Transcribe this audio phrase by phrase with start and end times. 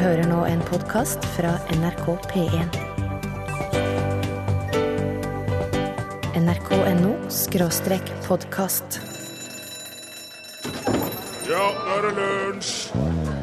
[0.00, 2.78] hører nå en podkast fra NRK P1.
[6.38, 9.00] nrk.no skråstrek podkast.
[11.50, 13.41] Ja, nå er det lunsj!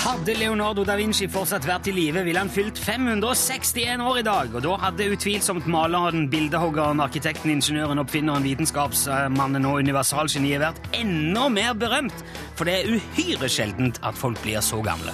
[0.00, 4.54] Hadde Leonardo da Vinci fortsatt vært i live, ville han fylt 561 år i dag.
[4.56, 11.76] Og da hadde utvilsomt maleren, bildehoggeren, arkitekten, ingeniøren, oppfinneren, vitenskapsmannen og universalgeniet vært enda mer
[11.76, 12.24] berømt.
[12.56, 15.12] For det er uhyre sjeldent at folk blir så gamle.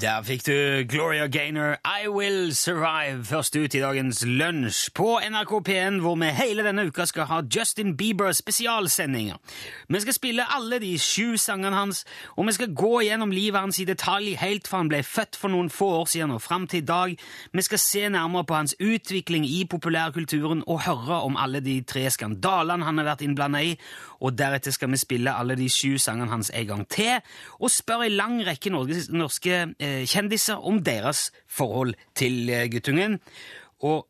[0.00, 5.52] Der fikk du Gloria Gaynor, I Will Survive, først ut i dagens lunsj på NRK
[5.68, 9.38] P1, hvor vi hele denne uka skal ha Justin Bieber spesialsendinger.
[9.88, 12.02] Vi skal spille alle de sju sangene hans,
[12.34, 15.54] og vi skal gå gjennom livet hans i detalj helt fra han ble født for
[15.54, 17.14] noen få år siden og fram til i dag.
[17.54, 22.08] Vi skal se nærmere på hans utvikling i populærkulturen og høre om alle de tre
[22.10, 23.78] skandalene han har vært innblanda i,
[24.24, 27.20] og deretter skal vi spille alle de sju sangene hans en gang til,
[27.60, 33.20] og spørre en lang rekke norske, eh, kjendiser om deres forhold til eh, guttungen.
[33.84, 34.06] Og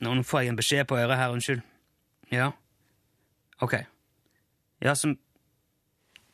[0.00, 1.62] nå får jeg en beskjed på øret her, unnskyld.
[2.32, 2.50] Ja?
[3.60, 3.74] Ok.
[4.82, 5.18] Ja, som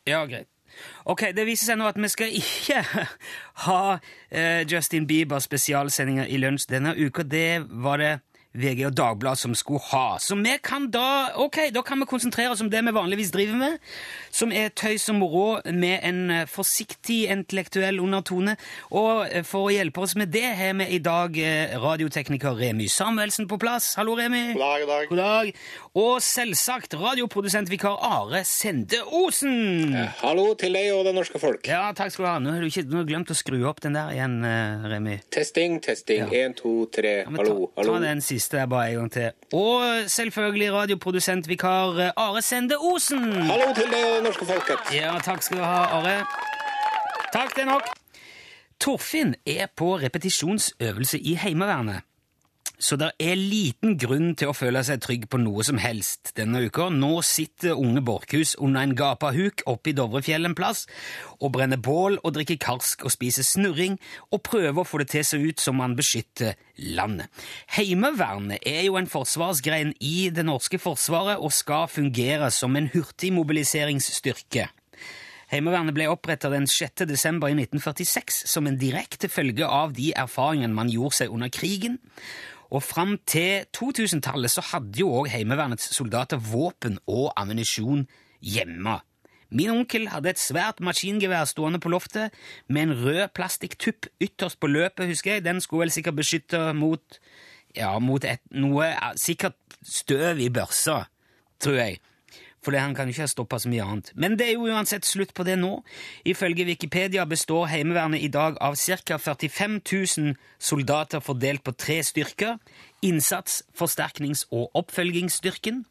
[0.07, 0.47] Ja, greit.
[1.05, 2.83] Ok, Det viser seg nå at vi skal ikke
[3.67, 3.99] ha
[4.31, 7.23] eh, Justin Bieber spesialsendinger i lunsj denne uka.
[7.23, 8.13] Det var det
[8.55, 10.19] VG og Dagbladet som skulle ha.
[10.19, 13.59] Så vi kan da ok, da kan vi konsentrere oss om det vi vanligvis driver
[13.61, 13.77] med,
[14.35, 18.57] som er tøys og moro med en eh, forsiktig intellektuell undertone.
[18.91, 22.89] Og eh, for å hjelpe oss med det har vi i dag eh, radiotekniker Remy
[22.91, 23.95] Samuelsen på plass.
[24.01, 24.53] Hallo, Remy.
[24.57, 25.09] God dag, god dag.
[25.13, 25.55] God dag.
[25.99, 29.91] Og selvsagt radioprodusentvikar Are Sende Osen.
[30.21, 31.67] Hallo til deg og det norske folk.
[31.67, 32.35] Ja, takk skal du ha.
[32.39, 34.37] Nå har du ikke nå har glemt å skru opp den der igjen,
[34.87, 35.17] Remi.
[35.35, 36.31] Testing, testing.
[36.31, 37.25] Én, to, tre.
[37.27, 37.97] Hallo, hallo.
[37.97, 39.49] ta den siste der bare en gang til.
[39.59, 43.27] Og selvfølgelig radioprodusentvikar eh, Are Sende Osen.
[43.51, 44.93] Hallo til deg og det norske folket.
[44.95, 46.21] Ja, takk skal du ha, Are.
[47.35, 47.91] Takk, det er nok.
[48.79, 52.07] Torfinn er på repetisjonsøvelse i Heimevernet.
[52.81, 56.63] Så det er liten grunn til å føle seg trygg på noe som helst denne
[56.65, 56.87] uka.
[56.89, 60.87] Nå sitter unge Borchhus under en gapahuk oppe i Dovrefjell en plass
[61.37, 63.99] og brenner bål og drikker karsk og spiser snurring
[64.31, 66.57] og prøver å få det til seg ut som man beskytter
[66.97, 67.29] landet.
[67.77, 74.71] Heimevernet er jo en forsvarsgrein i det norske forsvaret og skal fungere som en hurtigmobiliseringsstyrke.
[75.51, 77.05] Heimevernet ble opprettet den 6.
[77.11, 81.99] desember i 1946 som en direkte følge av de erfaringene man gjorde seg under krigen.
[82.71, 88.07] Og fram til 2000-tallet så hadde jo òg Heimevernets soldater våpen og ammunisjon
[88.41, 89.01] hjemme.
[89.51, 92.31] Min onkel hadde et svært maskingevær stående på loftet
[92.71, 95.45] med en rød plastikktupp ytterst på løpet, husker jeg.
[95.45, 97.19] Den skulle vel sikkert beskytte mot
[97.77, 101.05] ja, mot et, noe Sikkert støv i børsa,
[101.63, 101.99] tror jeg.
[102.61, 104.11] For han kan jo ikke ha stoppa så mye annet.
[104.15, 105.79] Men det er jo uansett slutt på det nå.
[106.29, 109.17] Ifølge Wikipedia består Heimevernet i dag av ca.
[109.17, 112.59] 45 000 soldater fordelt på tre styrker.
[113.03, 115.85] Innsats-, forsterknings- og oppfølgingsstyrken.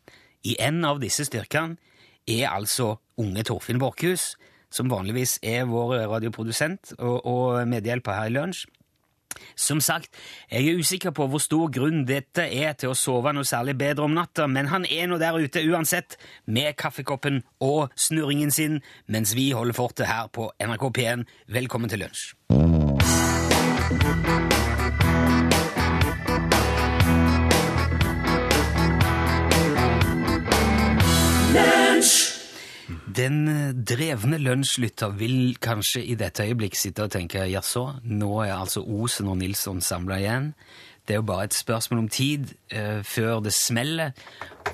[0.45, 1.77] I en av disse styrkene
[2.29, 4.35] er altså unge Torfinn Borchhus,
[4.69, 8.67] som vanligvis er vår radioprodusent og, og medhjelper her i lunsj.
[9.55, 10.09] Som sagt,
[10.51, 14.07] jeg er usikker på hvor stor grunn dette er til å sove noe særlig bedre
[14.07, 19.35] om natta, men han er nå der ute uansett, med kaffekoppen og snurringen sin, mens
[19.37, 21.27] vi holder fortet her på NRK P1.
[21.59, 24.38] Velkommen til lunsj.
[33.15, 38.55] Den eh, drevne lunsjlytter vil kanskje i dette øyeblikk sitte og tenke jaså, nå er
[38.57, 40.53] altså Osen og Nilsson samla igjen.
[41.07, 44.13] Det er jo bare et spørsmål om tid eh, før det smeller.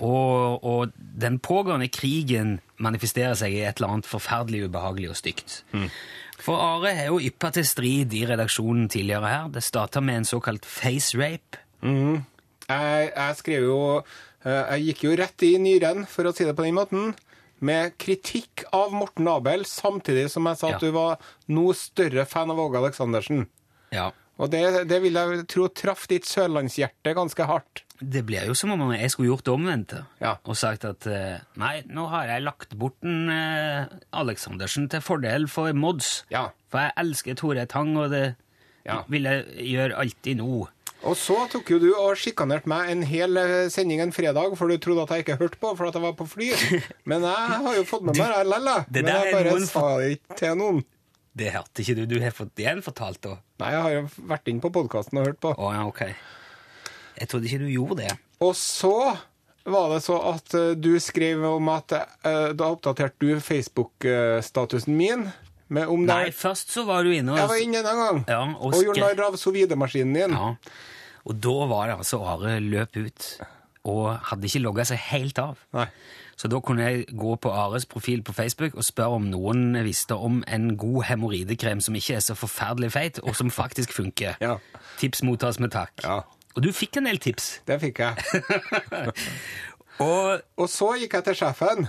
[0.04, 5.62] Og, og den pågående krigen manifesterer seg i et eller annet forferdelig ubehagelig og stygt.
[6.44, 9.48] For Are har jo yppa til strid i redaksjonen tidligere her.
[9.54, 11.62] Det starta med en såkalt face rape.
[12.66, 16.56] Jeg, jeg skrev jo eh, Jeg gikk jo rett i nyren, for å si det
[16.58, 17.14] på den måten,
[17.62, 20.76] med kritikk av Morten Abel, samtidig som jeg sa Ja.
[20.76, 21.18] at du var
[21.48, 23.48] noe større fan av Åge Aleksandersen.
[23.92, 24.12] Ja.
[24.38, 27.84] Og det, det vil jeg tro traff ditt sørlandshjerte ganske hardt.
[28.02, 30.34] Det blir jo som om jeg skulle gjort det omvendte Ja.
[30.44, 35.48] og sagt at eh, nei, nå har jeg lagt bort en eh, Aleksandersen til fordel
[35.48, 36.26] for Mods.
[36.30, 36.50] Ja.
[36.70, 38.36] For jeg elsker Tore Tang, og det
[38.86, 39.04] Ja.
[39.08, 40.68] vil jeg gjøre alltid nå.
[41.06, 44.72] Og så tok jo du og sjikanerte meg en hel eh, sending en fredag, for
[44.72, 46.50] du trodde at jeg ikke hørte på, for at jeg var på fly.
[47.10, 50.40] Men jeg har jo fått med meg det likevel, Men jeg bare sa det ikke
[50.42, 50.82] til noen.
[51.36, 52.04] Det hørte ikke du.
[52.16, 53.38] Du har fått igjen fortalt da.
[53.62, 55.52] Nei, jeg har jo vært inn på podkasten og hørt på.
[55.60, 56.06] Oh, ja, ok.
[57.20, 58.14] Jeg trodde ikke du gjorde det.
[58.44, 58.96] Og så
[59.66, 65.30] var det så at eh, du skrev om at uh, da oppdaterte du Facebook-statusen min
[65.74, 68.20] Med om Nei, det først så var du inne og Jeg var inne en gang
[68.30, 70.36] Ja, og og gjorde narr av sovidemaskinen din.
[70.38, 70.52] Ja.
[71.26, 73.28] Og da var det altså Are løp ut
[73.86, 75.60] og hadde ikke logga seg helt av.
[75.78, 75.86] Nei.
[76.36, 80.18] Så da kunne jeg gå på Ares profil på Facebook og spørre om noen visste
[80.18, 84.36] om en god hemoroidekrem som ikke er så forferdelig feit, og som faktisk funker.
[84.46, 84.58] Ja.
[85.00, 85.94] Tips mottas med takk.
[86.04, 86.22] Ja.
[86.56, 87.60] Og du fikk en del tips.
[87.68, 88.16] Det fikk jeg.
[90.06, 91.88] Og Og så gikk jeg til sjefen,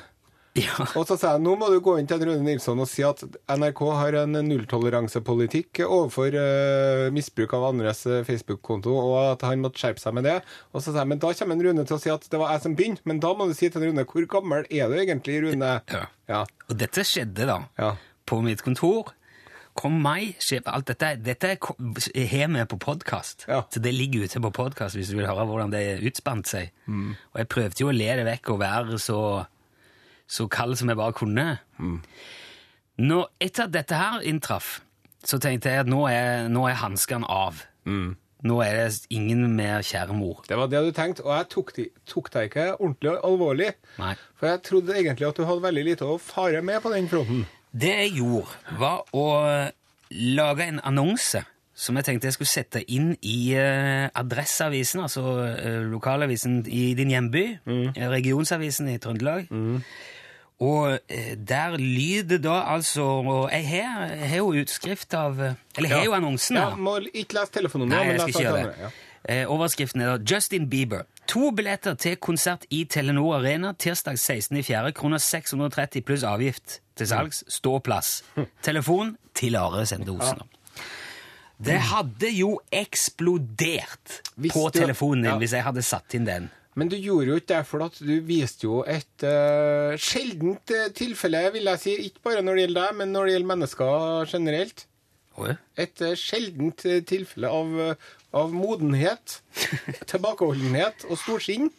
[0.56, 3.04] ja, og så sa jeg nå må du gå inn til Rune Nilsson og si
[3.06, 3.22] at
[3.52, 9.82] NRK har en nulltoleransepolitikk overfor uh, misbruk av andres eh, Facebook-konto, og at han måtte
[9.82, 10.38] skjerpe seg med det.
[10.72, 12.64] Og så sa jeg men da kommer Rune til å si at det var jeg
[12.66, 15.76] som begynte, men da må du si til Rune hvor gammel er du egentlig, Rune?
[15.92, 16.06] Ja.
[16.26, 16.42] Ja.
[16.66, 17.92] og dette skjedde da Ja.
[18.26, 19.12] på mitt kontor.
[19.76, 23.44] Kom meg, sjef, alt dette, dette er har vi på podkast.
[23.46, 23.60] Ja.
[23.68, 26.70] Så det ligger ute på podkast hvis du vil høre hvordan det utspant seg.
[26.88, 27.10] Mm.
[27.34, 29.18] Og jeg prøvde jo å le det vekk og være så,
[30.26, 31.46] så kald som jeg bare kunne.
[31.78, 32.00] Mm.
[33.06, 34.80] Når, etter at dette her inntraff,
[35.26, 37.64] så tenkte jeg at nå er, nå er hanskene av.
[37.86, 38.14] Mm.
[38.46, 40.42] Nå er det ingen mer kjære mor.
[40.48, 43.72] Det var det du tenkte, og jeg tok, de, tok deg ikke ordentlig alvorlig.
[43.98, 44.12] Nei.
[44.38, 47.44] For jeg trodde egentlig at du hadde veldig lite å fare med på den fronten.
[47.76, 49.26] Det jeg gjorde, var å
[50.10, 51.42] lage en annonse
[51.76, 57.12] som jeg tenkte jeg skulle sette inn i uh, Adresseavisen, altså uh, lokalavisen i din
[57.12, 57.98] hjemby, mm.
[58.14, 59.50] regionsavisen i Trøndelag.
[60.60, 65.36] Og eh, der lyder da altså og Jeg har, jo utskrift av
[65.76, 68.62] Eller har jo annonsen Ja, må ikke lese telefonnummeret, Nei, jeg men skal ikke gjøre
[68.70, 68.78] det.
[68.86, 68.90] ja.
[69.28, 71.02] Eh, overskriften er da Justin Bieber.
[71.26, 74.92] To billetter til konsert i Telenor Arena tirsdag 16.4.
[74.94, 77.42] Kroner 630 pluss avgift til salgs.
[77.50, 78.22] Ståplass.
[78.62, 80.44] Telefon til Are Sende Osen.
[81.58, 84.20] Det hadde jo eksplodert
[84.52, 86.48] på telefonen din hvis jeg hadde satt inn den.
[86.76, 90.90] Men du gjorde jo ikke det, for at du viste jo et uh, sjeldent eh,
[90.96, 91.94] tilfelle, vil jeg si.
[92.10, 94.84] Ikke bare når det gjelder deg, men når det gjelder mennesker generelt.
[95.80, 97.72] Et eh, sjeldent tilfelle av,
[98.36, 99.38] av modenhet,
[100.12, 101.72] tilbakeholdenhet og storsinn.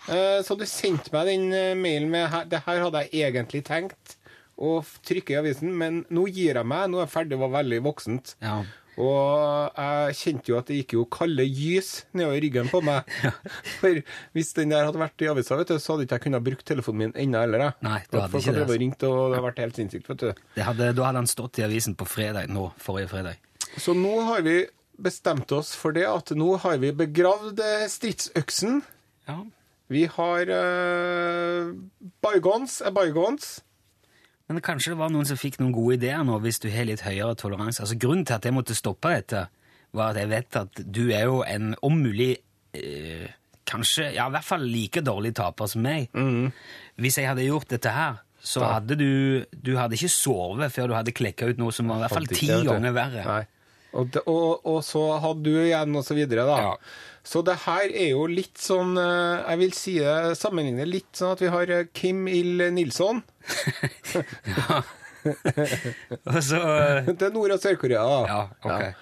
[0.00, 1.42] Så du sendte meg den
[1.76, 4.14] mailen med her, det her hadde jeg egentlig tenkt
[4.60, 6.88] å trykke i avisen, men nå gir jeg meg.
[6.88, 8.34] Nå er jeg ferdig, det var veldig voksent.
[8.44, 8.62] Ja.
[9.00, 13.08] Og jeg kjente jo at det gikk jo kalde gys nedover ryggen på meg.
[13.80, 14.00] For
[14.36, 16.66] hvis den der hadde vært i avisa, vet du, så hadde ikke jeg kunnet bruke
[16.66, 17.70] telefonen min ennå heller.
[17.86, 18.80] Nei, du hadde ikke det, altså.
[18.84, 20.10] ringt, og det hadde vært helt sinnssykt.
[20.12, 20.44] vet du.
[20.58, 23.40] Det hadde, da hadde han stått i avisen på fredag nå, forrige fredag.
[23.78, 24.58] Så nå har vi
[25.00, 28.82] bestemt oss for det at nå har vi begravd eh, stridsøksen.
[29.30, 29.40] Ja.
[29.90, 31.72] Vi har uh,
[32.22, 33.56] bygons er bygons.
[34.50, 37.04] Men kanskje det var noen som fikk noen gode ideer nå, hvis du har litt
[37.06, 37.84] høyere toleranse.
[37.84, 39.44] Altså Grunnen til at jeg måtte stoppe dette,
[39.94, 42.32] var at jeg vet at du er jo en om mulig
[42.74, 43.28] eh,
[43.70, 46.08] Kanskje, ja, i hvert fall like dårlig taper som meg.
[46.98, 50.94] Hvis jeg hadde gjort dette her, så hadde du Du hadde ikke sovet før du
[50.96, 53.22] hadde klekka ut noe som var i hvert fall ti ganger verre.
[53.28, 53.44] Nei.
[53.94, 56.58] Og, og, og så hadde du igjen, og så videre, da.
[56.64, 56.74] Ja.
[57.22, 61.34] Så det her er jo litt sånn eh, Jeg vil si det sammenligner litt sånn
[61.34, 63.20] at vi har eh, Kim Il Nilsson.
[66.30, 66.60] Og så
[67.10, 68.20] Det er Nord- og Sør-Korea, da.
[68.30, 68.94] Ja, ok.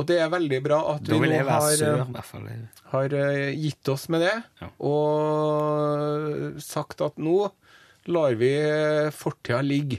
[0.00, 2.44] Og det er veldig bra at vi nå har, sør, eh, i hvert fall.
[2.92, 4.68] har eh, gitt oss med det, Ja.
[4.86, 7.50] og sagt at nå
[8.10, 9.98] lar vi eh, fortida ligge.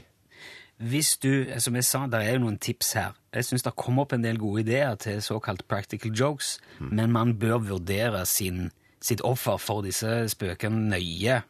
[0.82, 3.12] Hvis du, som jeg sa, der er jo noen tips her.
[3.32, 7.36] Jeg syns det kom opp en del gode ideer til såkalt practical jokes, men man
[7.38, 8.70] bør vurdere sin,
[9.02, 11.40] sitt offer for disse spøkene nøye.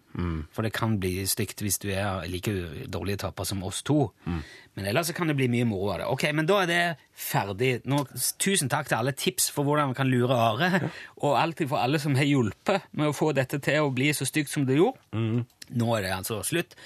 [0.52, 2.52] For det kan bli stygt hvis du er like
[2.92, 4.10] dårlig tapere som oss to.
[4.76, 6.06] Men ellers kan det bli mye moro av det.
[6.12, 7.72] Ok, men da er det ferdig.
[7.88, 8.04] Nå,
[8.40, 10.90] tusen takk til alle tips for hvordan vi kan lure Are,
[11.24, 14.28] og alltid for alle som har hjulpet med å få dette til å bli så
[14.28, 15.00] stygt som det gjorde.
[15.72, 16.76] Nå er det altså slutt.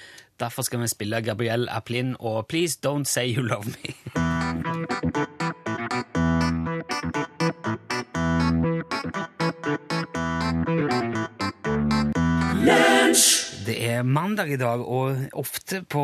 [0.40, 5.35] Derfor skal vi spille Gabrielle Aplin og Please Don't Say You Love Me.
[13.66, 16.02] Det er mandag i dag, og ofte på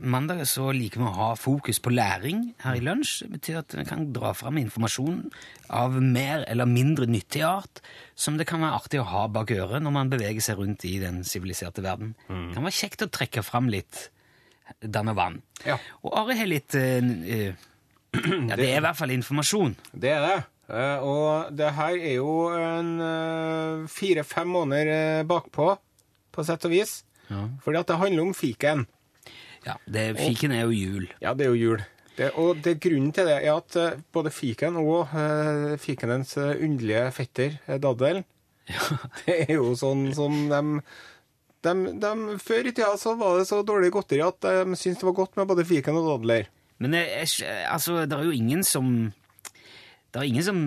[0.00, 3.26] mandag så liker vi å ha fokus på læring her i lunsj.
[3.26, 5.18] Det betyr at vi kan dra fram informasjon
[5.76, 7.82] av mer eller mindre nyttig art
[8.16, 10.94] som det kan være artig å ha bak øret når man beveger seg rundt i
[11.02, 12.14] den siviliserte verden.
[12.30, 14.06] Det kan være kjekt å trekke fram litt
[14.80, 15.42] danne vann.
[15.66, 15.76] Ja.
[16.00, 17.52] Og Are har litt eh,
[18.48, 19.76] Ja, det er i hvert fall informasjon.
[19.92, 20.40] Det er det.
[20.72, 25.74] Eh, Og det her er jo en uh, fire-fem måneder bakpå,
[26.32, 27.00] på sett og vis.
[27.28, 27.46] Ja.
[27.64, 28.86] Fordi at det handler om fiken.
[29.62, 31.04] Ja, det, Fiken er jo jul.
[31.22, 31.84] Ja, det er jo jul.
[32.16, 36.58] Det, og det grunnen til det er at eh, både fiken og uh, fikenens eh,
[36.58, 38.20] underlige fetter, daddel,
[38.68, 38.98] ja.
[39.22, 40.82] det er jo sånn som de,
[41.64, 41.72] de,
[42.02, 45.16] de Før i tida så var det så dårlig godteri at de syntes det var
[45.22, 46.50] godt med både fiken og dadler.
[46.82, 48.86] Men jeg, jeg, altså, det er jo ingen som
[50.12, 50.60] Det er ingen som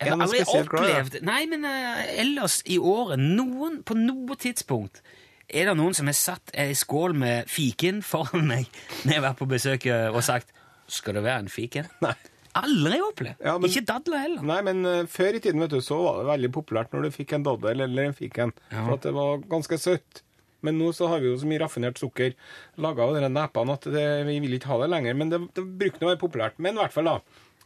[0.00, 5.00] Jeg har aldri opplevd Nei, men uh, ellers i året, noen, på noe tidspunkt
[5.46, 8.66] er det noen som har satt ei skål med fiken foran meg
[9.04, 10.50] når jeg har vært på besøk eh, og sagt
[10.90, 12.14] 'Skal det være en fiken?' Nei.
[12.56, 13.40] Aldri opplevd.
[13.44, 14.42] Ja, men- Ikke dadler heller.
[14.42, 17.10] Nei, men uh, før i tiden vet du, så var det veldig populært når du
[17.14, 18.52] fikk en daddel eller en fiken.
[18.72, 18.84] Ja.
[18.86, 20.22] For at det var ganske søtt.
[20.64, 22.32] Men nå så har vi jo så mye raffinert sukker
[22.80, 25.14] laga av de nepene at det, vi vil ikke ha det lenger.
[25.20, 26.56] Men det, det bruker å være populært.
[26.58, 27.18] Men i hvert fall, da.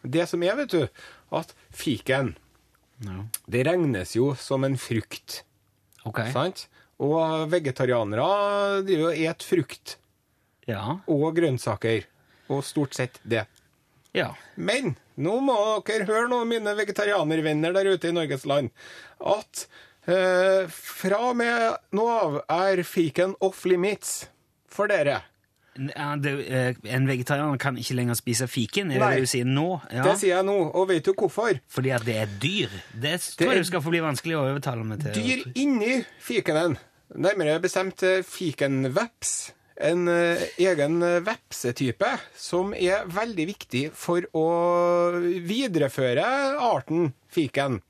[0.02, 0.88] Det som er, vet du,
[1.32, 2.34] at fiken
[3.04, 3.24] Ja.
[3.48, 5.42] Det regnes jo som en frukt.
[6.04, 6.20] Ok.
[6.34, 6.66] Sant?
[7.00, 9.96] Og vegetarianere driver jo og et frukt
[10.68, 10.98] Ja.
[11.08, 12.04] og grønnsaker.
[12.50, 13.46] Og stort sett det.
[14.12, 14.34] ja.
[14.56, 18.70] Men nå må dere høre nå, mine vegetarianervenner der ute i Norges land,
[19.20, 19.66] at
[20.06, 24.26] eh, fra og med nå av er fiken off limits
[24.68, 25.22] for dere.
[25.76, 29.14] Det, eh, en vegetarianer kan ikke lenger spise fiken, er det Nei.
[29.14, 29.68] det du sier nå?
[29.92, 30.02] Ja.
[30.02, 31.60] Det sier jeg nå, og vet du hvorfor?
[31.70, 32.68] Fordi at det er dyr?
[32.92, 35.12] Det tror er- jeg du skal få bli vanskelig å overtale meg til.
[35.14, 36.76] Dyr inni fikenen,
[37.14, 44.48] nærmere bestemt eh, fikenveps, en eh, egen vepsetype som er veldig viktig for å
[45.46, 46.26] videreføre
[46.60, 47.80] arten fiken.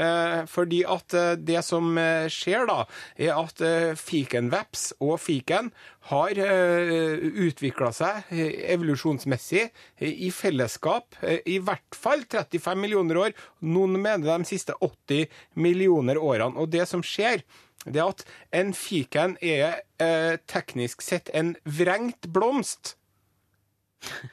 [0.00, 2.84] Eh, fordi at eh, det som eh, skjer da,
[3.20, 3.62] er at
[4.00, 5.70] fikenveps og fiken
[6.10, 9.66] har utvikla seg evolusjonsmessig
[10.00, 13.34] i fellesskap i hvert fall 35 millioner år.
[13.60, 15.28] Noen mener de siste 80
[15.60, 16.56] millioner årene.
[16.56, 17.44] Og det som skjer,
[17.84, 18.24] det er at
[18.62, 19.82] en fiken er
[20.50, 22.96] teknisk sett en vrengt blomst.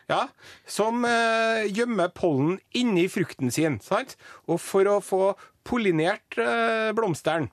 [0.07, 0.27] Ja,
[0.65, 3.79] som eh, gjemmer pollen inni frukten sin.
[3.83, 4.15] sant?
[4.47, 5.21] Og for å få
[5.67, 7.49] pollinert blomstene, blomsteren,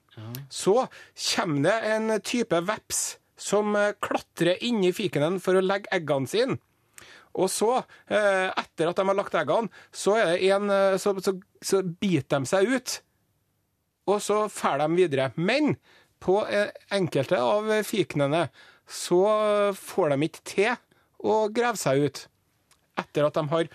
[0.49, 0.87] så
[1.35, 3.03] kommer det en type veps
[3.37, 6.57] som eh, klatrer inni fikenen for å legge eggene sine.
[7.35, 7.71] Og så,
[8.07, 12.49] eh, etter at de har lagt eggene, så, en, eh, så, så, så biter de
[12.49, 12.95] seg ut.
[14.07, 15.31] Og så drar de videre.
[15.35, 15.75] Men
[16.23, 18.47] på eh, enkelte av fikenene
[18.85, 19.23] så
[19.75, 20.75] får de ikke til
[21.25, 22.25] å grave seg ut.
[22.95, 23.67] Etter at de har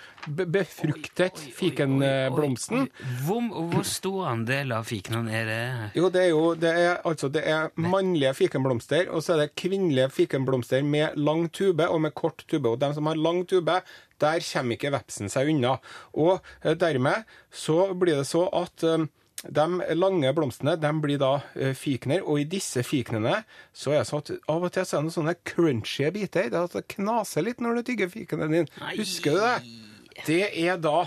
[0.49, 2.87] befruktet fikenblomsten.
[3.27, 5.61] Hvor, hvor stor andel av fikenene er det?
[5.99, 9.57] Jo, det er jo det er, altså, det er mannlige fikenblomster, og så er det
[9.61, 12.73] kvinnelige fikenblomster med lang tube og med kort tube.
[12.73, 13.77] Og de som har lang tube,
[14.21, 15.77] der kommer ikke vepsen seg unna.
[16.17, 19.09] Og eh, dermed så blir det så at eh,
[19.41, 23.39] de lange blomstene de blir da fikner, fikener, og i disse fikenene
[23.73, 26.51] så er det sånn at av og til så er det noen sånne crunchy biter.
[26.53, 28.69] Det er at det knaser litt når du tygger fikenen din.
[28.83, 28.93] Nei.
[29.01, 29.55] Husker du det?
[30.27, 30.99] Det er da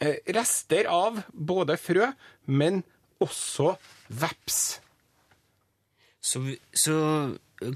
[0.00, 2.08] eh, rester av både frø,
[2.48, 2.80] men
[3.24, 3.74] også
[4.16, 4.62] veps.
[6.24, 6.40] Så,
[6.72, 6.96] så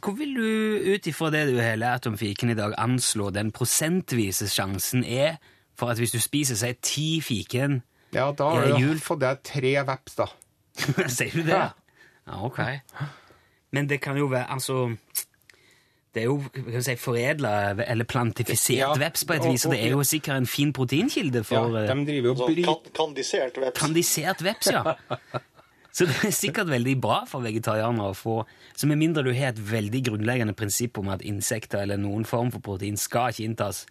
[0.01, 3.53] hvor vil du ut ifra det du har lært om fiken i dag, anslå den
[3.55, 5.37] prosentvise sjansen er
[5.79, 7.83] for at hvis du spiser seg ti fiken
[8.15, 8.99] Ja, da har du jul.
[9.05, 10.27] fått deg tre veps, da.
[11.19, 11.63] Sier du det?
[12.29, 12.59] Ja, ok.
[13.73, 14.91] Men det kan jo være Altså
[16.13, 17.53] Det er jo kan si, foredla
[17.87, 20.73] eller plantifisert Ja, veps på et og- vis, og det er jo sikkert en fin
[20.77, 22.65] proteinkilde for ja, de driver jo Sånn bry...
[22.69, 23.79] kan kandisert veps.
[23.81, 24.83] Kandisert veps, ja.
[25.99, 28.35] Så det er sikkert veldig bra for vegetarianere å få
[28.77, 32.53] Så med mindre du har et veldig grunnleggende prinsipp om at insekter eller noen form
[32.53, 33.87] for protein skal ikke inntas,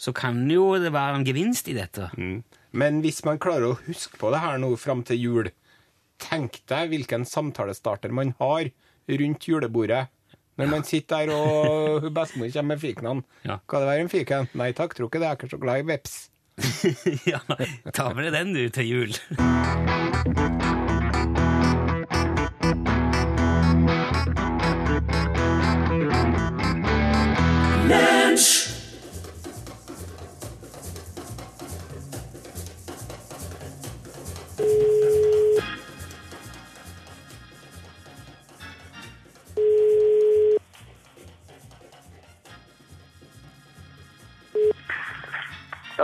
[0.00, 2.08] så kan jo det være en gevinst i dette.
[2.78, 5.50] Men hvis man klarer å huske på det her nå fram til jul,
[6.22, 8.70] tenk deg hvilken samtalestarter man har
[9.08, 10.06] rundt julebordet.
[10.58, 13.22] Når man sitter der og bestemor kommer med fikenene.
[13.46, 13.60] Ja.
[13.62, 14.50] Skal det være en fiken?
[14.58, 15.30] Nei takk, tror ikke det.
[15.30, 16.18] Jeg er ikke så glad i veps.
[17.32, 17.42] ja,
[17.94, 19.18] ta med deg den du til jul.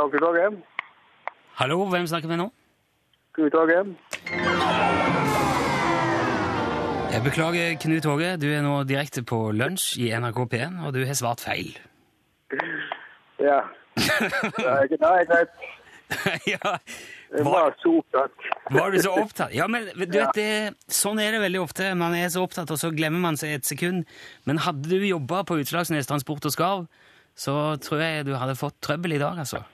[0.05, 0.57] Ja, god dag.
[1.57, 2.51] Hallo, hvem snakker vi nå?
[3.33, 3.71] Knut dag.
[7.13, 8.35] Jeg beklager, Knut Håge.
[8.43, 11.73] Du er nå direkte på lunsj i NRK P1, og du har svart feil.
[13.41, 13.63] Ja.
[14.61, 15.59] Nei, det er greit.
[16.53, 16.77] ja,
[17.41, 17.73] var,
[18.77, 19.55] var du så opptatt?
[19.57, 20.49] Ja, men du vet, det,
[20.85, 21.95] sånn er det veldig ofte.
[21.97, 24.05] Man er så opptatt, og så glemmer man seg et sekund.
[24.45, 26.91] Men hadde du jobba på Utslagsnes Transport og Skarv,
[27.33, 29.65] så tror jeg du hadde fått trøbbel i dag, altså.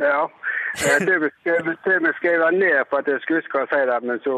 [0.00, 0.26] Ja.
[0.72, 4.36] Eh, Det skrevet- det ned for at jeg skulle huske å si det, men så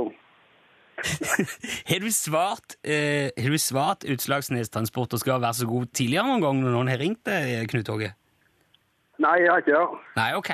[1.90, 6.26] Har du svart, eh, har du svart Utslagsnes Transport og Skal være så god, tidligere
[6.26, 8.10] noen gang når noen har ringt deg, Knut Håge?
[9.22, 10.02] Nei, jeg har ikke det.
[10.18, 10.50] Nei, ok.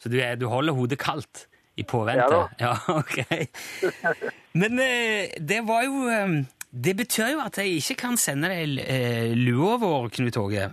[0.00, 1.44] Så du, er, du holder hodet kaldt
[1.76, 2.24] i påvente?
[2.24, 2.48] Ja da.
[2.64, 3.18] Ja, ok.
[4.56, 6.38] Men eh, det var jo eh,
[6.72, 10.70] Det betyr jo at jeg ikke kan sende deg eh, lua vår, Knut Åge.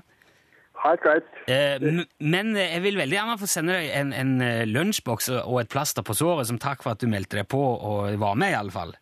[0.86, 1.30] Helt greit.
[1.50, 1.82] Eh,
[2.22, 6.06] men jeg vil veldig gjerne få sende deg en, en eh, lunsjboks og et plaster
[6.06, 8.74] på såret som takk for at du meldte deg på og var med, i alle
[8.74, 8.94] fall.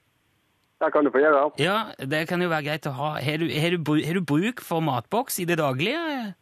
[0.84, 1.44] Det kan du få gjøre.
[1.64, 3.12] Ja, det kan jo være greit å ha.
[3.24, 6.34] Har du, har du, har du bruk for matboks i det daglige?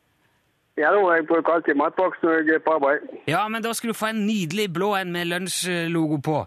[0.80, 3.04] Ja, da, jeg bruker alltid matboks når jeg er på arbeid.
[3.28, 6.38] Ja, men da skal du få en nydelig blå en med lunsjlogo på.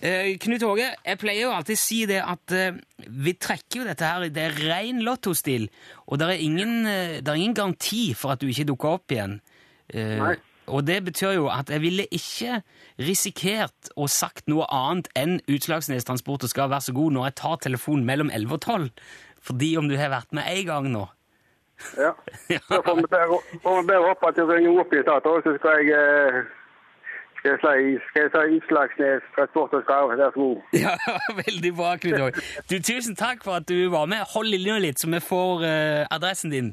[0.00, 4.08] Eh, Knut Åge, jeg pleier jo alltid si det at eh, vi trekker jo dette
[4.08, 5.66] her, det er ren lottostil,
[6.06, 9.12] og det er ingen, eh, det er ingen garanti for at du ikke dukker opp
[9.12, 9.36] igjen.
[9.92, 10.34] Eh, Nei.
[10.72, 12.62] og det betyr jo at jeg ville ikke
[13.04, 17.38] risikert å sagt noe annet enn Utslagsnes Transport og skal være så god når jeg
[17.42, 18.90] tar telefonen mellom 11 og 12,
[19.44, 21.06] fordi om du har vært med en gang nå.
[22.04, 22.12] Ja.
[22.70, 23.06] Da får vi
[23.86, 26.40] bare, håpe at du ringer opp i etater, så skal jeg eh,
[27.38, 30.56] skal jeg si, skal jeg si Utslagsnes Transport og Skarv, vær så god.
[30.72, 30.94] Ja,
[31.44, 32.42] veldig bra, Knut.
[32.70, 34.26] Du, tusen takk for at du var med.
[34.34, 36.72] Hold linja litt, så vi får uh, adressen din.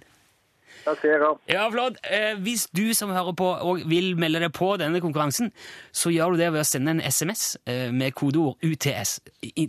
[0.86, 1.32] Takk skal jeg ha.
[1.50, 2.02] Ja, flott.
[2.06, 5.54] Uh, hvis du som hører på og vil melde deg på denne konkurransen,
[5.94, 9.20] så gjør du det ved å sende en SMS uh, med kodeord UTS.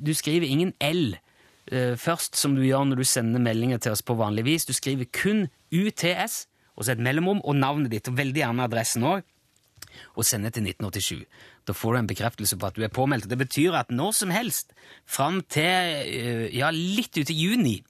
[0.01, 1.17] Du skriver ingen L
[1.67, 4.67] først, som du gjør når du sender meldinger til oss på vanlig vis.
[4.69, 6.45] Du skriver kun UTS,
[6.77, 9.25] og så et mellomrom og navnet ditt, og veldig gjerne adressen òg,
[10.15, 11.27] og sender til 1987.
[11.67, 13.29] Da får du en bekreftelse på at du er påmeldt.
[13.31, 14.73] Det betyr at når som helst,
[15.09, 17.81] fram til eh, ja, litt ut i juni,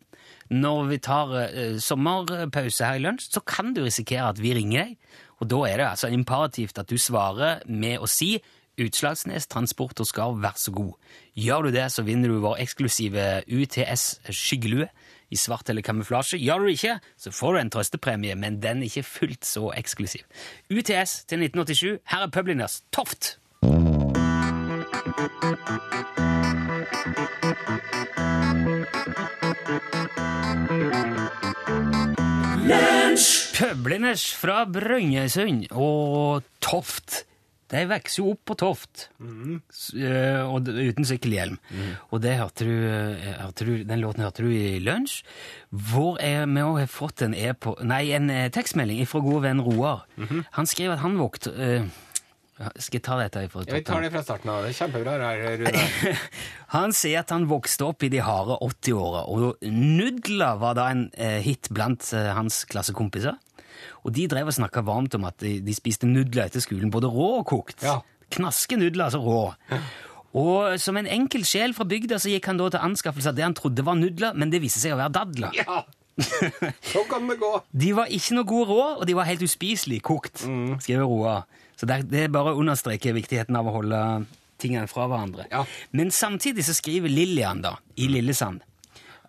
[0.49, 4.87] når vi tar eh, sommerpause her i lunsj, så kan du risikere at vi ringer
[4.87, 5.25] deg.
[5.43, 8.37] Og da er det altså imperativt at du svarer med å si
[8.77, 10.93] Utslagsnes Transport og Skarv, vær så god.
[11.37, 14.89] Gjør du det, så vinner du vår eksklusive UTS skyggelue
[15.33, 16.39] i svart eller kamuflasje.
[16.39, 19.71] Gjør du det ikke, så får du en trøstepremie, men den er ikke fullt så
[19.77, 20.27] eksklusiv.
[20.71, 21.99] UTS til 1987.
[22.13, 23.39] Her er Publiners Toft.
[33.57, 37.25] Pøbliners fra Brønnøysund og Toft.
[37.73, 39.57] De vokser jo opp på Toft, mm.
[40.47, 41.59] og uten sykkelhjelm.
[42.15, 45.25] Og det hørte du, eh, hørte du, den låten hørte du i lunsj.
[45.75, 47.51] Hvor er vi har fått en, e
[47.83, 50.05] nei, en eh, tekstmelding fra gode venn Roar.
[50.55, 51.89] Han skriver at han våkte eh,
[52.79, 54.63] Skal jeg ta dette fra vi tar det fra starten av.
[54.63, 56.13] Det er kjempebra, her, Rune.
[56.77, 61.05] Han sier at han vokste opp i de harde 80-åra, og nudler var da en
[61.45, 63.37] hit blant hans klassekompiser.
[64.05, 67.11] Og de drev og snakka varmt om at de, de spiste nudler etter skolen, både
[67.13, 67.85] rå og kokt.
[67.87, 68.01] Ja.
[68.37, 69.43] Knaske nudler, altså rå.
[70.37, 73.47] Og som en enkel sjel fra bygda så gikk han da til anskaffelse av det
[73.47, 75.57] han trodde var nudler, men det viste seg å være dadler.
[75.57, 75.85] Ja!
[76.93, 77.51] Sånn kan det gå.
[77.77, 81.41] De var ikke noe gode rå, og de var helt uspiselig kokt, skriver Roa.
[81.77, 84.01] Så det, det bare understreker viktigheten av å holde
[84.61, 85.45] tingene fra hverandre.
[85.53, 85.67] Ja.
[85.93, 88.65] Men samtidig så skriver Lillian da, i Lillesand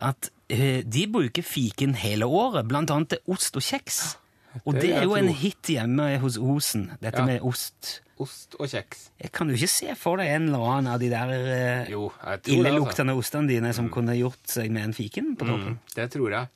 [0.03, 4.17] at eh, de bruker fiken hele året, blant annet til ost og kjeks.
[4.65, 7.25] Og Det det er jo en hit hjemme hos Osen, dette Ja.
[7.25, 8.01] med ost.
[8.19, 9.09] Ost og kjeks.
[9.21, 12.11] Jeg kan jo ikke se for deg en eller annen av de der eh, Jo,
[12.23, 13.17] jeg altså.
[13.17, 15.75] ostene dine som kunne gjort seg med en fiken på toppen.
[15.77, 16.47] Mm, det tror jeg.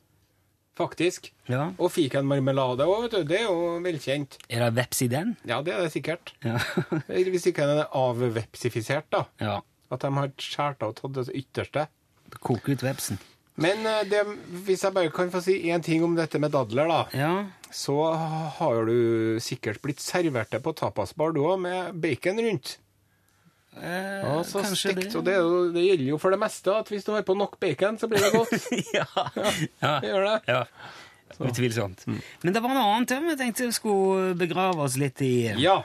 [0.75, 1.31] Faktisk.
[1.51, 1.67] Ja.
[1.77, 3.23] Og fikenmarmelade òg, vet du.
[3.29, 4.37] Det er jo velkjent.
[4.49, 5.35] Er det veps i den?
[5.45, 6.33] Ja, det er det sikkert.
[6.41, 6.57] Ja.
[7.07, 9.25] Hvis ikke den er avvepsifisert, da.
[9.43, 9.59] ja.
[9.91, 11.85] At de har skåret av og tatt det ytterste.
[12.39, 13.19] Koke ut vepsen.
[13.55, 14.21] Men eh, det,
[14.67, 17.01] hvis jeg bare kan få si én ting om dette med dadler, da.
[17.17, 17.33] Ja.
[17.71, 17.95] Så
[18.57, 22.77] har du sikkert blitt servert det på tapasbar du òg, med bacon rundt.
[23.77, 25.15] Eh, Ja, så kanskje stekt.
[25.15, 25.37] Og det,
[25.75, 28.23] det gjelder jo for det meste at hvis du har på nok bacon, så blir
[28.23, 28.67] det godt.
[28.97, 29.05] ja.
[29.79, 29.93] ja.
[30.03, 30.35] Det gjør det.
[30.51, 30.65] ja.
[31.41, 32.03] Utvilsomt.
[32.43, 35.33] Men det var noe annet vi tenkte vi skulle begrave oss litt i.
[35.63, 35.77] Ja.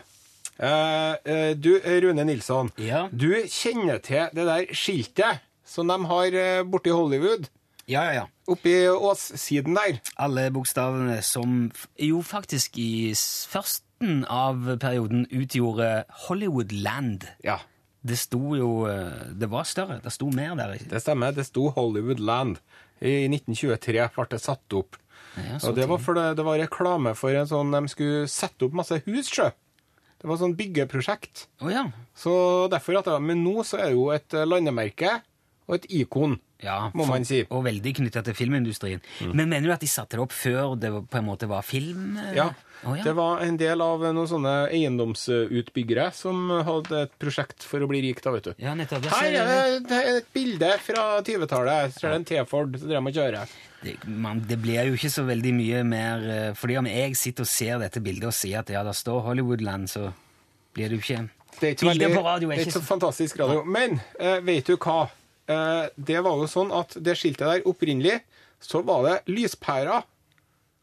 [0.59, 1.71] Eh, du,
[2.03, 2.73] Rune Nilsson.
[2.83, 3.07] Ja.
[3.13, 7.49] Du kjenner til det der skiltet som de har borti borte i Hollywood?
[7.87, 8.25] Ja, ja, ja.
[8.51, 10.01] Oppi åssiden der.
[10.19, 11.69] Alle bokstavene som
[12.03, 17.29] jo faktisk i førsten av perioden utgjorde Hollywoodland.
[17.47, 17.61] Ja,
[18.07, 20.01] Det sto jo eh, Det var større.
[20.03, 20.77] Det sto mer der.
[20.79, 21.33] det stemmer.
[21.35, 22.59] Det sto Hollywoodland.
[23.01, 24.97] I 1923 ble det satt opp.
[25.37, 28.73] Ja, Og det var fordi det var reklame for en sånn De skulle sette opp
[28.79, 29.51] masse hus, sjø.
[30.17, 31.47] Det var sånn byggeprosjekt.
[31.61, 31.83] Å ja.
[32.17, 32.33] Så
[32.73, 35.19] derfor at det, Men nå så er det jo et eh, landemerke
[35.69, 36.39] og et ikon.
[36.63, 37.43] Ja, må man si.
[37.53, 39.01] Og veldig knytta til filmindustrien.
[39.35, 42.15] Men mener du at de satte det opp før det på en måte var film?
[42.35, 42.53] Ja.
[42.87, 43.03] Oh, ja.
[43.05, 48.01] Det var en del av noen sånne eiendomsutbyggere som hadde et prosjekt for å bli
[48.05, 48.53] rik, da, vet du.
[48.63, 49.05] Ja, nettopp.
[49.11, 49.47] Her er
[49.81, 51.93] det- det et bilde fra 20-tallet.
[51.99, 53.47] Så er det en T-Ford som drev med å kjøre.
[53.83, 57.43] det, man, det blir jo ikke så veldig mye mer eh, Fordi om jeg sitter
[57.45, 60.13] og ser dette bildet og sier at ja, der står Hollywoodland, så
[60.75, 61.29] blir det jo ikke
[61.61, 63.63] Det er ikke, Bilder veldig, på radio er det er ikke så- fantastisk radio.
[63.65, 65.09] Men eh, vet du hva?
[65.47, 68.19] Eh, det var jo sånn at det skiltet der opprinnelig,
[68.63, 70.07] så var det lyspærer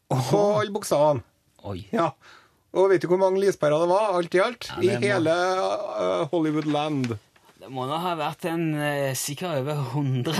[0.08, 1.24] på alle bokstavene.
[1.64, 1.82] Oi.
[1.92, 2.10] Ja.
[2.74, 4.68] Og vet du hvor mange lyspærer det var, alt i alt?
[4.72, 7.14] Ja, I hele eh, Hollywoodland.
[7.64, 10.34] Det må da ha vært en uh, sikkert over 100